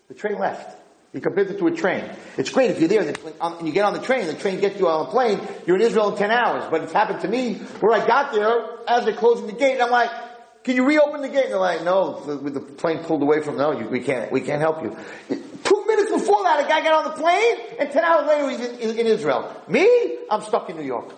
[0.08, 0.80] The train left.
[1.12, 2.10] He compares it to a train.
[2.36, 4.80] It's great if you're there um, and you get on the train, the train gets
[4.80, 6.64] you on a plane, you're in Israel in 10 hours.
[6.70, 9.82] But it's happened to me where I got there as they're closing the gate and
[9.82, 10.10] I'm like,
[10.64, 11.44] can you reopen the gate?
[11.44, 14.40] And they're like, no, the, the plane pulled away from, no, you, we can't, we
[14.40, 14.96] can't help you.
[15.62, 18.60] Two minutes before that, a guy got on the plane and 10 hours later he's
[18.60, 19.54] in, in, in Israel.
[19.68, 20.18] Me?
[20.30, 21.12] I'm stuck in New York.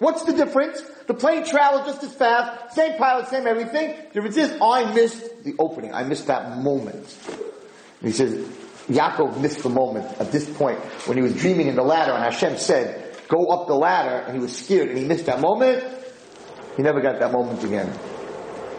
[0.00, 0.82] What's the difference?
[1.06, 3.96] The plane traveled just as fast, same pilot, same everything.
[4.12, 5.94] The difference is I missed the opening.
[5.94, 7.18] I missed that moment.
[7.26, 8.34] And he says,
[8.88, 12.22] Yaakov missed the moment at this point when he was dreaming in the ladder and
[12.22, 15.82] Hashem said, go up the ladder and he was scared and he missed that moment.
[16.76, 17.90] He never got that moment again.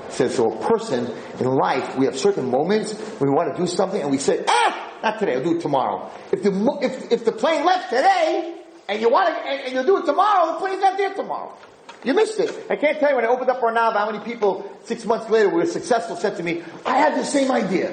[0.09, 1.07] Says, so a person
[1.39, 4.43] in life, we have certain moments when we want to do something and we say,
[4.47, 6.11] ah, not today, I'll do it tomorrow.
[6.31, 9.85] If the, if, if the plane left today and you want to, and, and you'll
[9.85, 11.55] do it tomorrow, the plane's not there tomorrow.
[12.03, 12.65] You missed it.
[12.69, 15.49] I can't tell you when I opened up Arnav how many people six months later
[15.49, 17.91] were successful said to me, I had the same idea.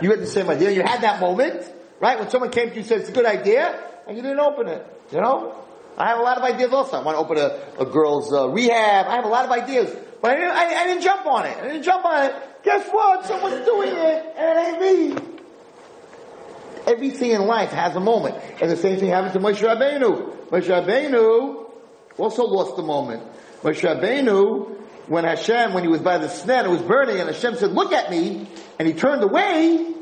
[0.00, 0.70] You had the same idea.
[0.70, 2.18] You had that moment, right?
[2.18, 4.68] When someone came to you and said it's a good idea, and you didn't open
[4.68, 4.86] it.
[5.12, 5.60] You know?
[5.96, 6.96] I have a lot of ideas also.
[6.96, 9.06] I want to open a, a girl's uh, rehab.
[9.06, 9.94] I have a lot of ideas.
[10.24, 11.54] But I didn't, I, I didn't jump on it.
[11.58, 12.34] I didn't jump on it.
[12.62, 13.26] Guess what?
[13.26, 15.34] Someone's doing it, and it ain't me.
[16.86, 18.42] Everything in life has a moment.
[18.62, 20.46] And the same thing happened to Moshe Rabbeinu.
[20.46, 21.70] Moshe Rabbeinu
[22.16, 23.22] also lost the moment.
[23.60, 24.74] Moshe Rabbeinu,
[25.08, 27.92] when Hashem, when he was by the sneh, it was burning, and Hashem said, look
[27.92, 28.48] at me,
[28.78, 29.92] and he turned away.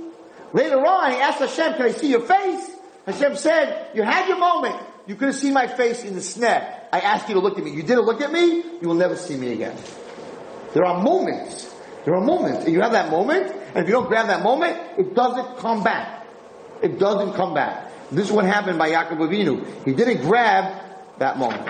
[0.52, 2.70] Later on, he asked Hashem, can I see your face?
[3.06, 4.80] Hashem said, you had your moment.
[5.08, 6.78] You could have seen my face in the sneh.
[6.92, 7.72] I asked you to look at me.
[7.72, 9.76] You didn't look at me, you will never see me again.
[10.74, 11.74] There are moments.
[12.04, 12.68] There are moments.
[12.68, 16.26] You have that moment, and if you don't grab that moment, it doesn't come back.
[16.82, 17.90] It doesn't come back.
[18.10, 19.84] This is what happened by Yaakov Avinu.
[19.84, 20.82] He didn't grab
[21.18, 21.68] that moment.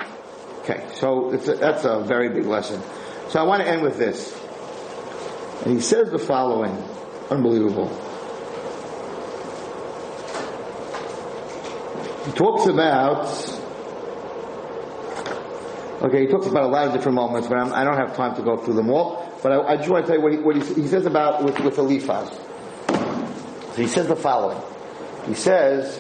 [0.61, 2.81] Okay, so a, that's a very big lesson.
[3.29, 4.39] So I want to end with this.
[5.65, 6.73] And he says the following.
[7.31, 7.89] Unbelievable.
[12.27, 13.27] He talks about,
[16.03, 18.17] okay, he talks about a lot of different moments, but I'm, I do not have
[18.17, 19.33] time to go through them all.
[19.43, 21.45] But I, I just want to tell you what he, what he, he says about
[21.45, 22.31] with, with Eliphaz.
[23.75, 24.61] So he says the following.
[25.27, 25.99] He says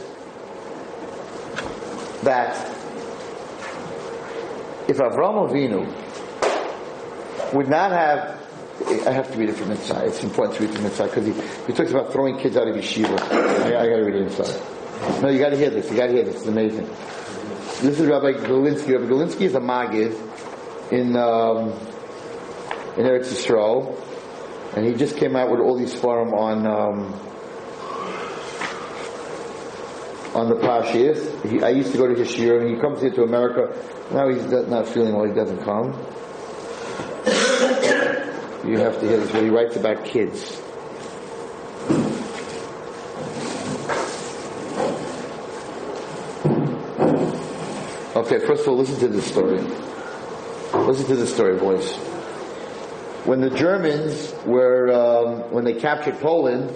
[2.22, 2.54] that
[4.88, 5.86] if Avram Avinu
[7.54, 8.42] would not have
[9.06, 10.08] I have to read it from inside.
[10.08, 11.32] It's important to read it from inside because he,
[11.66, 13.20] he talks about throwing kids out of yeshiva.
[13.20, 15.22] I, I got to read it inside.
[15.22, 15.90] No, you got to hear this.
[15.90, 16.36] You got to hear this.
[16.36, 16.88] It's amazing.
[17.82, 18.92] This is Rabbi Galinsky.
[18.92, 20.12] Rabbi Galinsky is a Magid
[20.92, 21.70] in um,
[22.96, 23.98] in Eretz Yisrael,
[24.76, 27.12] and he just came out with all these forum on um,
[30.32, 31.64] on the Pashas.
[31.64, 33.76] I used to go to his shir, and he comes here to America.
[34.12, 35.26] Now he's not feeling well.
[35.26, 35.92] He doesn't come.
[38.64, 40.62] You have to hear this, where he writes about kids.
[48.32, 49.60] Okay, first of all, listen to this story.
[50.72, 51.94] Listen to this story, boys.
[53.26, 56.74] When the Germans were, um, when they captured Poland,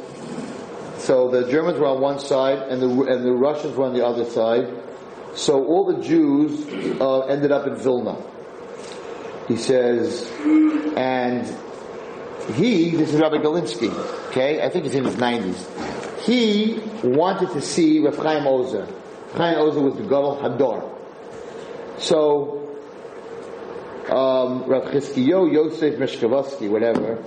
[0.98, 4.04] so the Germans were on one side and the, and the Russians were on the
[4.04, 4.68] other side.
[5.34, 8.22] So all the Jews uh, ended up in Vilna.
[9.48, 10.30] He says,
[10.94, 11.46] and
[12.52, 13.88] he, this is Rabbi Galinsky,
[14.28, 16.20] okay, I think he's in his 90s.
[16.20, 18.86] He wanted to see Rav Chaim Ozer.
[19.32, 20.95] Chaim Ozer was the Gadol Hador.
[21.98, 22.62] So,
[24.08, 27.24] um, Rav Chizkiyo Yosef Mishkavosky, whatever,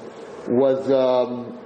[0.47, 1.57] was um,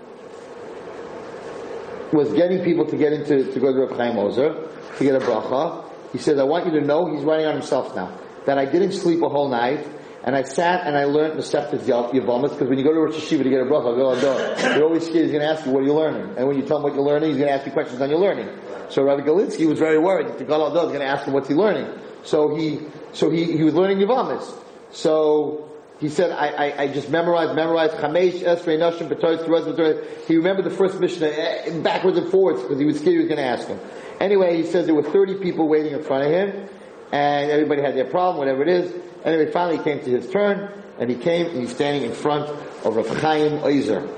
[2.14, 5.20] was getting people to get into to go to Rav Chaim Ozer to get a
[5.20, 5.86] bracha.
[6.12, 8.94] He said, "I want you to know he's writing on himself now that I didn't
[8.94, 9.88] sleep a whole night."
[10.26, 13.16] And I sat and I learned the Masechtas Yavamas because when you go to Rosh
[13.16, 15.74] Hashiva to get a bracha, go on you're always scared he's going to ask you,
[15.74, 16.38] what are you learning?
[16.38, 18.10] And when you tell him what you're learning, he's going to ask you questions on
[18.10, 18.48] your learning.
[18.88, 21.50] So Rabbi Galinsky was very worried that the Gadol is going to ask him what's
[21.50, 22.00] he learning.
[22.24, 22.80] So he,
[23.14, 24.60] so he, he was learning Yavamas.
[24.92, 25.70] So
[26.00, 31.00] he said, I, I, I just memorized, memorized Chamesh, Esrei, Nashim, He remembered the first
[31.00, 33.80] Mishnah eh, backwards and forwards because he was scared he was going to ask him.
[34.20, 36.70] Anyway, he says there were 30 people waiting in front of him
[37.14, 38.92] and everybody had their problem, whatever it is.
[39.24, 40.70] Anyway, finally came to his turn,
[41.00, 44.10] and he came and he's standing in front of Rav Chaim Oizer.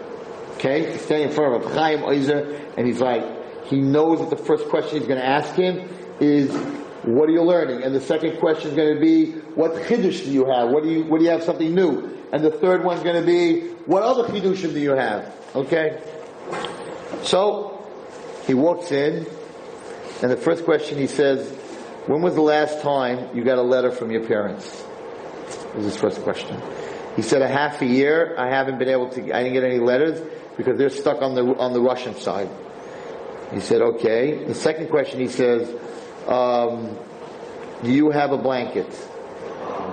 [0.55, 0.93] Okay?
[0.93, 4.41] He's standing in front of Rav Chaim Oizer, and he's like, he knows that the
[4.41, 5.89] first question he's going to ask him
[6.21, 6.49] is,
[7.05, 7.83] what are you learning?
[7.83, 10.69] And the second question is going to be, what chiddush do you have?
[10.69, 12.17] What do you, what do you have something new?
[12.31, 15.33] And the third one's going to be, what other chiddushim do you have?
[15.55, 16.01] Okay?
[17.23, 17.85] So,
[18.47, 19.27] he walks in,
[20.21, 21.49] and the first question he says,
[22.07, 24.83] when was the last time you got a letter from your parents?
[25.75, 26.61] was his first question.
[27.15, 28.35] He said a half a year.
[28.37, 29.21] I haven't been able to.
[29.35, 30.21] I didn't get any letters
[30.57, 32.49] because they're stuck on the on the Russian side.
[33.53, 34.43] He said, okay.
[34.43, 35.69] The second question, he says,
[36.27, 36.97] um,
[37.83, 38.87] do you have a blanket?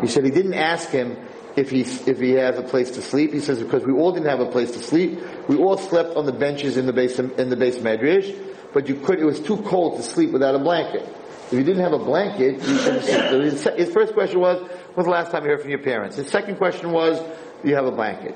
[0.00, 1.16] He said he didn't ask him
[1.56, 3.32] if he if he has a place to sleep.
[3.32, 5.20] He says because we all didn't have a place to sleep.
[5.48, 8.34] We all slept on the benches in the base in the base medrash,
[8.72, 9.20] but you could.
[9.20, 11.08] It was too cold to sleep without a blanket.
[11.46, 13.76] If you didn't have a blanket, couldn't.
[13.76, 16.16] His first question was, When's the last time you heard from your parents?
[16.16, 18.34] His second question was, do you have a blanket?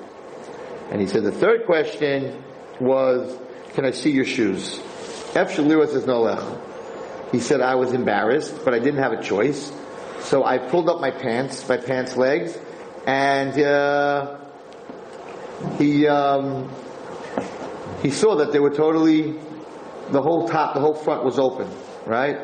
[0.91, 2.43] And he said the third question
[2.81, 3.39] was,
[3.75, 4.79] can I see your shoes?
[5.35, 6.43] F Shalira says no lech.
[7.33, 9.73] He said I was embarrassed, but I didn't have a choice.
[10.21, 12.57] So I pulled up my pants, my pants legs,
[13.07, 14.39] and uh,
[15.79, 16.71] he um,
[18.03, 19.39] he saw that they were totally
[20.11, 21.69] the whole top, the whole front was open,
[22.07, 22.39] right?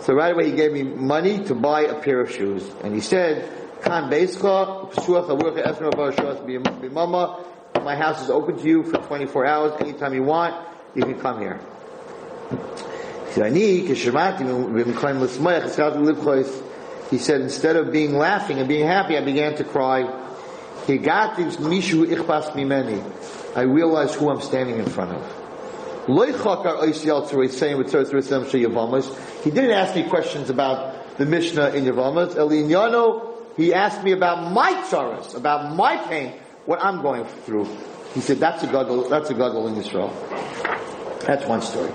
[0.00, 2.68] So right away he gave me money to buy a pair of shoes.
[2.82, 3.48] And he said,
[3.82, 4.10] Kan
[7.84, 9.72] my house is open to you for 24 hours.
[9.80, 10.54] Anytime you want,
[10.94, 11.60] you can come here.
[17.10, 20.02] He said, instead of being laughing and being happy, I began to cry.
[23.54, 25.22] I realized who I'm standing in front of.
[29.44, 32.34] He didn't ask me questions about the Mishnah in Yavamas.
[32.34, 36.32] Elinyano, he asked me about my tsaras, about my pain,
[36.66, 37.68] what I'm going through.
[38.14, 40.12] He said, that's a gadol, that's a gadol in Israel.
[41.26, 41.92] That's one story.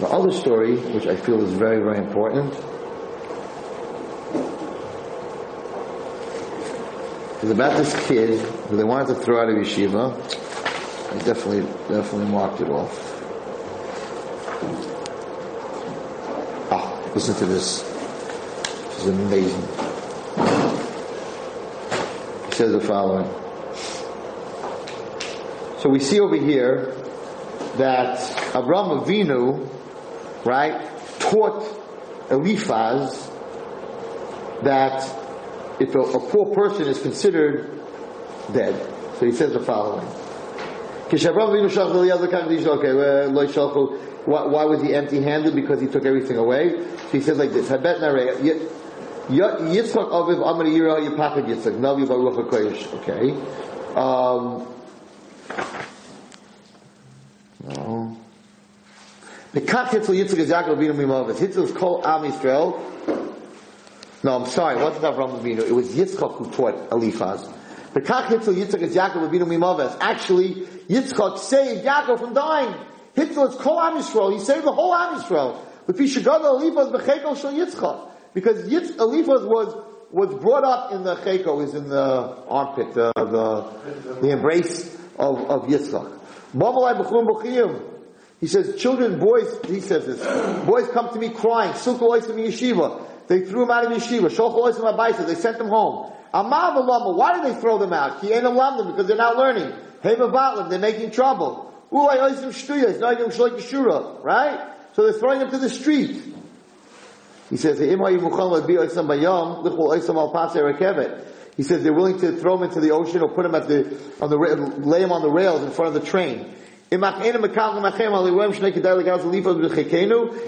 [0.00, 2.54] The other story, which I feel is very, very important,
[7.42, 10.14] is about this kid who they wanted to throw out of yeshiva.
[11.12, 11.60] I definitely,
[11.94, 12.96] definitely marked it off.
[16.70, 17.82] Ah, listen to this.
[17.82, 19.60] This is amazing.
[22.46, 23.28] He says the following.
[25.80, 26.94] So we see over here
[27.76, 28.18] that
[28.54, 29.69] Abraham Avinu,
[30.44, 30.88] right,
[31.18, 31.64] taught
[32.30, 33.30] Eliphaz
[34.62, 35.02] that
[35.80, 37.80] if a, a poor person is considered
[38.52, 38.74] dead.
[39.18, 40.06] So he says the following.
[41.06, 41.18] Okay,
[44.26, 45.54] why, why was he empty-handed?
[45.54, 46.70] Because he took everything away.
[46.78, 47.68] So he says like this.
[52.94, 53.32] Okay.
[53.96, 54.66] Um,
[57.64, 57.99] no.
[59.52, 61.38] The Kat Hitzel Yitzchak is Yaakov Avinu Mimavis.
[61.38, 62.80] Hitzel is called Am Yisrael.
[64.22, 64.78] No, I'm sorry.
[64.78, 65.66] It wasn't Avram Avinu.
[65.66, 67.48] It was Yitzchak who taught Eliphaz.
[67.92, 69.96] The Kach Hitzel Yitzchak is Yaakov Avinu Mimavis.
[70.00, 70.54] Actually,
[70.88, 72.72] Yitzchak saved Yaakov from dying.
[73.16, 74.32] Hitzel, it's Kol Am Yisrael.
[74.32, 75.58] He saved the whole Am Yisrael.
[78.32, 83.12] Because Yitz, Eliphaz was, was brought up in the cheko, is in the armpit, the,
[83.16, 86.18] the, the embrace of, of Yitzchak.
[88.40, 93.06] He says, children, boys, he says this, boys come to me crying, Silka Oisim Yeshiva.
[93.30, 94.28] They threw him out of Yeshiva.
[94.28, 95.24] Shulcha Oisim Abaisa.
[95.24, 96.10] They sent them home.
[96.34, 98.20] Amav Why did they throw them out?
[98.20, 99.72] He ain't alumnum because they're not learning.
[100.02, 101.72] Hema they're making trouble.
[101.92, 102.16] Right?
[104.94, 106.22] So they're throwing him to the street.
[107.50, 107.78] He says,
[111.56, 113.96] he says they're willing to throw him into the ocean or put him at the,
[114.20, 116.54] on the, lay him on the rails in front of the train.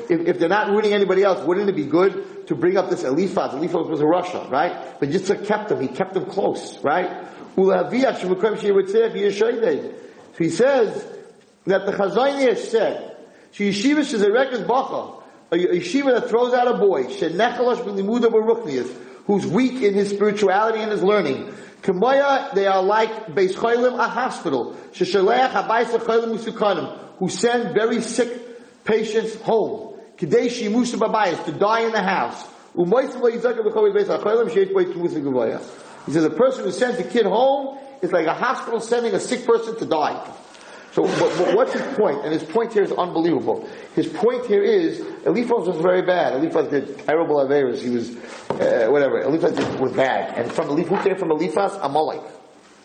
[0.09, 3.55] If, they're not ruining anybody else, wouldn't it be good to bring up this Eliphaz?
[3.55, 4.99] Eliphaz was a Rasha, right?
[4.99, 5.81] But Yitzchak kept him.
[5.81, 7.29] He kept him close, right?
[7.55, 7.73] So
[10.39, 11.07] he says
[11.67, 13.17] that the Chazon Ish said,
[13.55, 15.23] Yeshiva is a record bacha,
[15.53, 17.05] a yeshiva that throws out a boy,
[19.27, 21.55] who's weak in his spirituality and his learning.
[21.83, 24.77] Kamaya, they are like Beis Cholim, a hospital.
[24.93, 29.99] Sheshaleach habayis cholim musukanim, who send very sick patients home.
[30.17, 32.47] Kadeshi musa babayis, to die in the house.
[32.75, 32.85] He
[36.13, 39.45] says a person who sends a kid home is like a hospital sending a sick
[39.45, 40.35] person to die.
[40.93, 42.23] So but, but what's his point?
[42.23, 43.67] And his point here is unbelievable.
[43.95, 46.35] His point here is Eliphaz was very bad.
[46.35, 47.81] Eliphaz did terrible averas.
[47.81, 48.11] He was
[48.51, 49.21] uh, whatever.
[49.23, 50.37] Eliphaz did, was bad.
[50.37, 51.79] And from Eliphaz, who came from Eliphaz?
[51.81, 52.23] Amalek.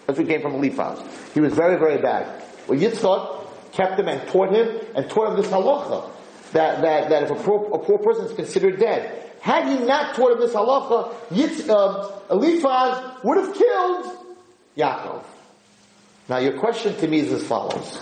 [0.05, 1.03] That's who came from Eliphaz.
[1.33, 2.43] He was very very bad.
[2.67, 6.09] Well, Yitzchak kept him and taught him and taught him this halacha
[6.53, 9.23] that that that if a poor, a poor person is considered dead.
[9.41, 14.17] Had he not taught him this halacha, Yitz, um, Eliphaz would have killed
[14.77, 15.23] Yaakov.
[16.29, 18.01] Now your question to me is as follows.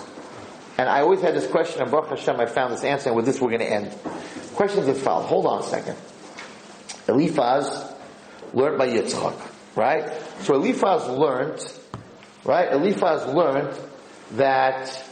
[0.77, 3.25] And I always had this question, and Baruch Hashem, I found this answer, and with
[3.25, 3.95] this we're going to end.
[4.55, 5.27] Question is as follows.
[5.27, 5.95] Hold on a second.
[7.07, 7.93] Eliphaz
[8.53, 9.39] learned by Yitzchak,
[9.75, 10.11] right?
[10.41, 11.61] So Eliphaz learned,
[12.43, 12.71] right?
[12.73, 13.77] Eliphaz learned
[14.31, 15.03] that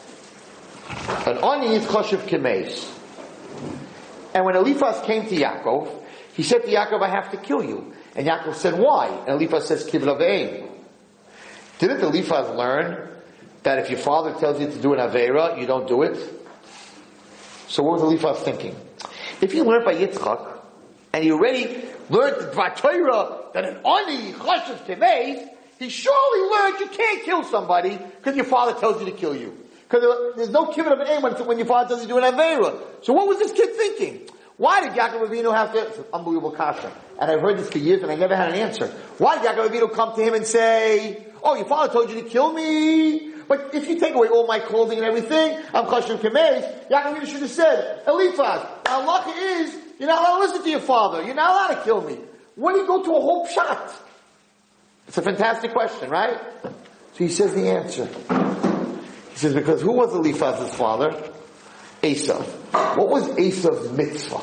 [1.27, 2.89] an onion is koshev kemes.
[4.33, 6.03] And when Eliphaz came to Yaakov,
[6.33, 7.93] he said to Yaakov, I have to kill you.
[8.15, 9.07] And Yaakov said, why?
[9.07, 10.07] And Eliphaz says, kibbut
[11.83, 13.09] Didn't the Eliphaz learn
[13.63, 16.17] that if your father tells you to do an Avera, you don't do it?
[17.67, 18.73] So what was the Eliphaz thinking?
[19.41, 20.59] If you learned by Yitzchak,
[21.11, 25.45] and you already learned the Torah that an Ani Chashav Temeis,
[25.77, 29.53] he surely learned you can't kill somebody because your father tells you to kill you.
[29.89, 32.33] Because there's no kibbut of an aim when your father tells you to do an
[32.33, 32.79] Avera.
[33.01, 34.29] So what was this kid thinking?
[34.55, 35.85] Why did Yaakov Avinu have to?
[35.85, 36.89] It's an unbelievable kasha.
[37.19, 38.87] And I've heard this for years and I never had an answer.
[39.17, 42.29] Why did Yaakov Avinu come to him and say, Oh, your father told you to
[42.29, 43.33] kill me.
[43.47, 46.87] But if you take away all my clothing and everything, I'm Chashim Kamesh.
[46.89, 51.21] Yaakov should have said, Eliphaz, Allah is, you're not allowed to listen to your father.
[51.23, 52.17] You're not allowed to kill me.
[52.55, 53.93] When do you go to a hope shot?
[55.07, 56.39] It's a fantastic question, right?
[56.63, 56.71] So
[57.17, 58.05] he says the answer.
[59.31, 61.11] He says, because who was Eliphaz's father?
[62.01, 62.45] Esav.
[62.97, 64.41] What was Esav's mitzvah?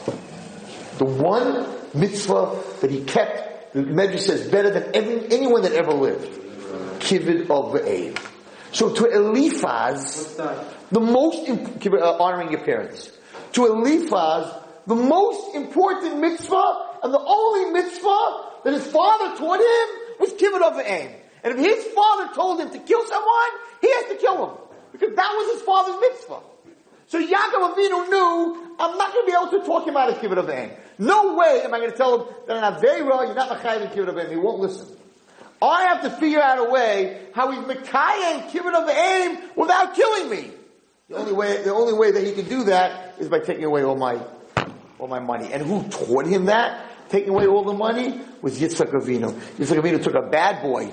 [0.98, 5.92] The one mitzvah that he kept, the Medrash says, better than every, anyone that ever
[5.92, 6.49] lived
[7.01, 8.18] kibbut of Abe.
[8.72, 13.11] So to Eliphaz, the most imp- uh, honoring your parents.
[13.53, 14.55] To Eliphaz,
[14.86, 20.62] the most important mitzvah and the only mitzvah that his father taught him was kibbut
[20.62, 21.11] of the aim.
[21.42, 24.57] And if his father told him to kill someone, he has to kill him
[24.92, 26.40] because that was his father's mitzvah.
[27.07, 30.18] So Yaakov Avinu knew I'm not going to be able to talk him out of
[30.18, 30.70] kibbut of aim.
[30.98, 33.88] No way am I going to tell him that an avera you're not machayev in
[33.88, 34.30] kibbut of aim.
[34.30, 34.96] He won't listen.
[35.62, 40.30] I have to figure out a way how he's Mekayim Kibbut of aim without killing
[40.30, 40.50] me.
[41.08, 43.82] The only way, the only way that he can do that is by taking away
[43.82, 44.20] all my,
[44.98, 45.52] all my money.
[45.52, 46.86] And who taught him that?
[47.11, 49.32] Taking away all the money was Yitzhak Avinu.
[49.32, 50.90] Yitzhak Avinu took a bad boy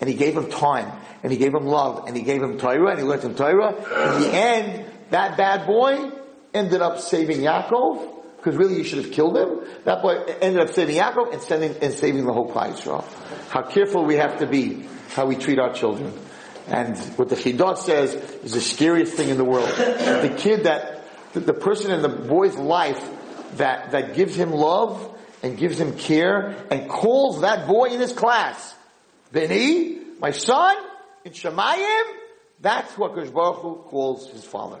[0.00, 0.90] and he gave him time
[1.22, 3.74] and he gave him love and he gave him Torah and he learned him Torah.
[4.14, 6.12] In the end, that bad boy
[6.54, 9.60] ended up saving Yaakov because really you should have killed him.
[9.84, 13.04] That boy ended up saving Yaakov and, sending, and saving the whole Klal Yisrael
[13.48, 16.12] how careful we have to be how we treat our children.
[16.68, 19.68] And what the Chidot says is the scariest thing in the world.
[19.68, 23.02] the kid that, the, the person in the boy's life
[23.56, 28.12] that, that gives him love and gives him care and calls that boy in his
[28.12, 28.74] class,
[29.32, 30.76] Beni, my son,
[31.24, 32.02] in Shemayim,
[32.60, 34.80] that's what Baruch calls his father.